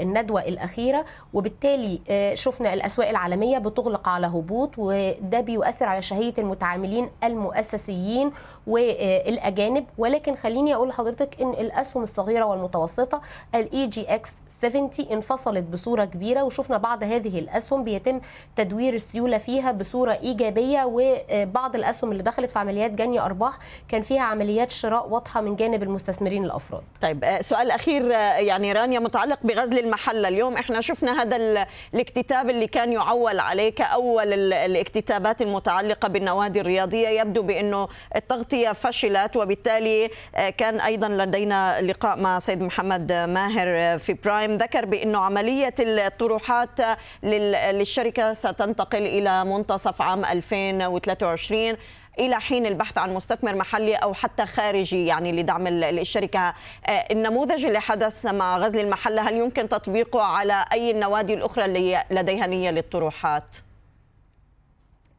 الندوة 0.03 0.41
الأخيرة. 0.41 1.05
وبالتالي 1.35 2.01
شفنا 2.35 2.75
الأسواق 2.75 3.09
العالمية 3.09 3.59
بتغلق 3.59 4.09
على 4.09 4.27
هبوط 4.27 4.71
وده 4.79 5.41
بيؤثر 5.41 5.87
على 5.87 6.03
شهية 6.03 6.35
المتعاملين 6.39 7.11
المؤسسيين 7.25 8.31
والأجانب. 8.67 9.87
ولكن 9.99 10.35
خليني 10.35 10.75
أقول 10.75 10.89
لحضرتك 10.89 11.41
إن 11.41 11.51
الأسهم 11.51 12.03
الصغيرة 12.03 12.45
والمتوسطة 12.45 13.21
ال 13.55 13.87
EGX 13.87 14.37
70 14.63 14.91
انفصلت 15.13 15.65
بصورة 15.65 16.05
كبيرة 16.05 16.43
وشفنا 16.43 16.77
بعض 16.79 17.03
هذه 17.05 17.36
الأسهم 17.39 17.85
بيتم 17.85 18.21
تدوير 18.57 18.95
السيولة 18.95 19.39
فيها 19.39 19.73
بصورة 19.73 20.13
إيجابية 20.13 20.83
وبعض 20.87 21.75
الأسهم 21.75 22.13
اللي 22.13 22.23
دخلت 22.23 22.51
في 22.51 22.59
عمليات 22.59 22.91
جني 22.91 23.21
أرباح 23.21 23.59
كان 23.89 24.01
فيها 24.01 24.23
عمليات 24.23 24.71
شراء 24.71 25.09
واضحة 25.09 25.41
من 25.41 25.57
جانب 25.57 25.83
المستثمرين 25.83 26.45
الأفراد. 26.45 26.83
طيب 27.01 27.25
سؤال 27.41 27.71
أخير 27.71 28.11
يعني 28.11 28.73
رانيا 28.73 29.01
متعلق 29.01 29.39
بغزل 29.43 29.79
المحلة، 29.79 30.29
اليوم 30.29 30.55
إحنا 30.55 30.81
شفنا 30.81 31.23
هذا 31.23 31.67
الاكتتاب 31.95 32.51
اللي 32.51 32.67
كان 32.67 32.93
يعول 32.93 33.41
عليه 33.41 33.71
كأول 33.71 34.53
الاكتتابات 34.53 35.43
المتعلقة 35.43 36.09
بالنوادي 36.09 36.61
الرياضية، 36.61 37.09
يبدو 37.09 37.43
بأنه 37.43 37.89
التغطية 38.17 38.73
فشلت 38.73 39.37
وبالتالي 39.37 40.11
كان 40.59 40.81
أيضا 40.81 41.09
لدينا 41.09 41.81
لقاء 41.81 42.21
مع 42.21 42.39
سيد 42.39 42.63
محمد 42.63 43.13
ماهر 43.13 43.99
في 43.99 44.13
برايم. 44.13 44.57
ذكر 44.57 44.85
بأنه 44.85 45.19
عملية 45.19 45.75
الطروحات 45.81 46.81
للشركة 47.27 48.33
ستنتقل 48.33 49.07
إلى 49.07 49.45
منتصف 49.45 50.03
عام 50.03 50.25
2023 50.25 51.77
إلى 52.19 52.41
حين 52.41 52.67
البحث 52.67 52.99
عن 52.99 53.15
مستثمر 53.15 53.55
محلي 53.55 53.95
أو 53.95 54.15
حتى 54.15 54.47
خارجي 54.47 55.07
يعني 55.07 55.33
لدعم 55.33 55.67
الشركة 55.67 56.55
النموذج 56.89 57.65
اللي 57.65 57.81
حدث 57.81 58.27
مع 58.27 58.59
غزل 58.59 58.81
المحلة 58.81 59.29
هل 59.29 59.37
يمكن 59.37 59.69
تطبيقه 59.69 60.23
على 60.23 60.65
أي 60.73 60.91
النوادي 60.91 61.35
الأخرى 61.35 61.65
اللي 61.65 62.05
لديها 62.11 62.47
نية 62.47 62.71
للطروحات؟ 62.71 63.57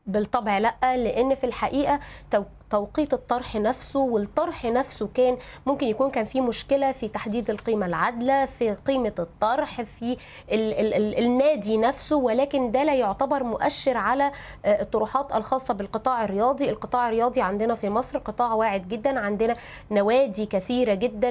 بالطبع 0.05 0.57
لا 0.57 0.75
لأن 0.81 1.35
في 1.35 1.43
الحقيقة 1.43 1.99
توقيت 2.69 3.13
الطرح 3.13 3.55
نفسه 3.55 3.99
والطرح 3.99 4.65
نفسه 4.65 5.09
كان 5.13 5.37
ممكن 5.65 5.87
يكون 5.87 6.09
كان 6.09 6.25
في 6.25 6.41
مشكلة 6.41 6.91
في 6.91 7.07
تحديد 7.07 7.49
القيمة 7.49 7.85
العادلة 7.85 8.45
في 8.45 8.73
قيمة 8.73 9.13
الطرح 9.19 9.81
في 9.81 10.17
ال 10.51 10.73
ال 10.73 10.93
ال 10.93 11.17
النادي 11.19 11.77
نفسه 11.77 12.15
ولكن 12.15 12.71
ده 12.71 12.83
لا 12.83 12.95
يعتبر 12.95 13.43
مؤشر 13.43 13.97
على 13.97 14.31
الطروحات 14.65 15.35
الخاصة 15.35 15.73
بالقطاع 15.73 16.23
الرياضي. 16.23 16.69
القطاع 16.69 17.07
الرياضي 17.07 17.41
عندنا 17.41 17.75
في 17.75 17.89
مصر 17.89 18.17
قطاع 18.17 18.53
واعد 18.53 18.87
جدا 18.87 19.19
عندنا 19.19 19.55
نوادي 19.91 20.45
كثيرة 20.45 20.93
جدا 20.93 21.29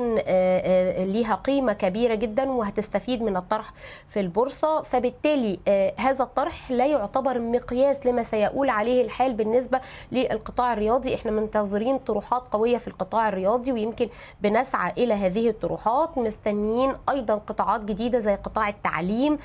ليها 1.04 1.34
قيمة 1.34 1.72
كبيرة 1.72 2.14
جدا 2.14 2.50
وهتستفيد 2.50 3.22
من 3.22 3.36
الطرح 3.36 3.72
في 4.08 4.20
البورصة. 4.20 4.82
فبالتالي 4.82 5.58
هذا 5.96 6.24
الطرح 6.24 6.70
لا 6.70 6.86
يعتبر 6.86 7.38
مقياس 7.38 8.06
لما 8.06 8.22
سيؤول 8.22 8.68
عليه 8.68 9.04
الحال 9.04 9.34
بالنسبة 9.34 9.80
للقطاع 10.12 10.72
الرياضي. 10.72 11.14
إحنا 11.26 11.40
منتظرين 11.40 11.98
طروحات 11.98 12.42
قوية 12.50 12.76
في 12.76 12.88
القطاع 12.88 13.28
الرياضي 13.28 13.72
ويمكن 13.72 14.08
بنسعى 14.40 14.92
إلى 14.98 15.14
هذه 15.14 15.48
الطروحات. 15.48 16.18
مستنيين 16.18 16.92
أيضا 17.10 17.34
قطاعات 17.34 17.84
جديدة 17.84 18.18
زي 18.18 18.34
قطاع 18.34 18.68
التعليم 18.68 19.38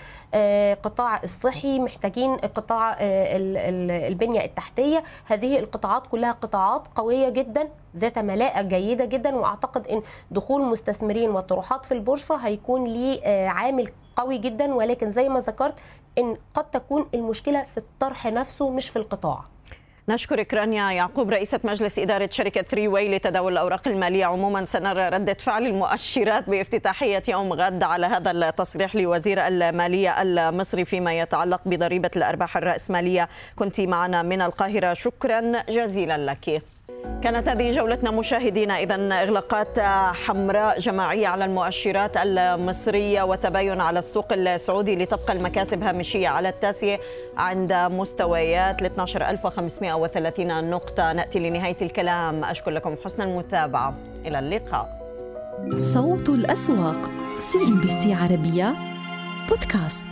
قطاع 0.84 1.24
الصحي 1.24 1.80
محتاجين 1.80 2.36
قطاع 2.36 2.98
البنية 3.00 4.46
التحتية. 4.46 5.04
هذه 5.26 5.60
القطاعات 5.60 6.08
كلها 6.08 6.32
قطاعات 6.32 6.88
قوية 6.96 7.30
جدا 7.30 7.70
ذات 7.98 8.20
ملاءة 8.20 8.62
جيدة 8.62 9.06
جدا 9.06 9.36
وأعتقد 9.36 9.88
أن 9.88 10.02
دخول 10.32 10.62
مستثمرين 10.62 11.30
وطروحات 11.30 11.86
في 11.86 11.94
البورصة 11.94 12.36
هيكون 12.36 12.84
ليه 12.88 13.48
عامل 13.48 13.92
قوي 14.16 14.38
جدا. 14.38 14.76
ولكن 14.76 15.10
زي 15.10 15.30
ما 15.30 15.40
ذكرت 15.40 15.76
أن 16.18 16.38
قد 16.54 16.70
تكون 16.72 17.08
المشكلة 17.14 17.64
في 17.64 17.78
الطرح 17.78 18.28
نفسه 18.28 18.70
مش 18.70 18.90
في 18.90 18.96
القطاع. 18.96 19.44
نشكرك 20.10 20.54
رانيا 20.54 20.92
يعقوب 20.92 21.30
رئيسة 21.30 21.60
مجلس 21.64 22.00
إدارة 22.00 22.30
شركة 22.32 22.62
ثري 22.62 22.88
واي 22.88 23.16
لتداول 23.16 23.54
الأوراق 23.54 23.88
المالية. 23.88 24.26
عموما 24.26 24.66
سنرى 24.66 25.10
ردة 25.10 25.34
فعل 25.34 25.66
المؤشرات 25.66 26.50
بافتتاحية 26.50 27.24
يوم 27.30 27.54
غد 27.54 27.84
على 27.84 28.06
هذا 28.06 28.32
التصريح 28.32 28.96
لوزير 28.96 29.48
المالية 29.48 30.22
المصري 30.22 30.86
فيما 30.86 31.20
يتعلق 31.20 31.62
بضريبة 31.66 32.12
الأرباح 32.16 32.58
الرأسمالية. 32.58 33.30
كنت 33.56 33.82
معنا 33.82 34.22
من 34.22 34.42
القاهرة. 34.42 34.94
شكرا 34.94 35.64
جزيلا 35.70 36.18
لك. 36.18 36.62
كانت 37.22 37.50
هذه 37.50 37.72
جولتنا 37.72 38.12
مشاهدينا. 38.12 38.80
إذا 38.80 38.96
إغلاقات 39.24 39.80
حمراء 40.16 40.80
جماعية 40.80 41.28
على 41.28 41.46
المؤشرات 41.46 42.18
المصرية 42.18 43.24
وتباين 43.24 43.82
على 43.82 44.00
السوق 44.00 44.34
السعودي 44.34 44.96
لتبقى 44.96 45.34
المكاسب 45.34 45.84
هامشية 45.84 46.28
على 46.28 46.50
التاسية 46.50 47.00
عند 47.38 47.74
مستويات 47.74 48.82
ل 48.82 48.86
12530 48.86 50.70
نقطة. 50.70 51.14
نأتي 51.14 51.40
لنهاية 51.40 51.78
الكلام. 51.82 52.44
أشكر 52.44 52.72
لكم 52.72 52.96
حسن 53.06 53.22
المتابعة. 53.22 53.96
إلى 54.26 54.40
اللقاء. 54.40 55.02
صوت 55.80 56.30
الأسواق 56.30 57.12
CNBC 57.40 58.14
عربية 58.14 58.74
بودكاست. 59.50 60.04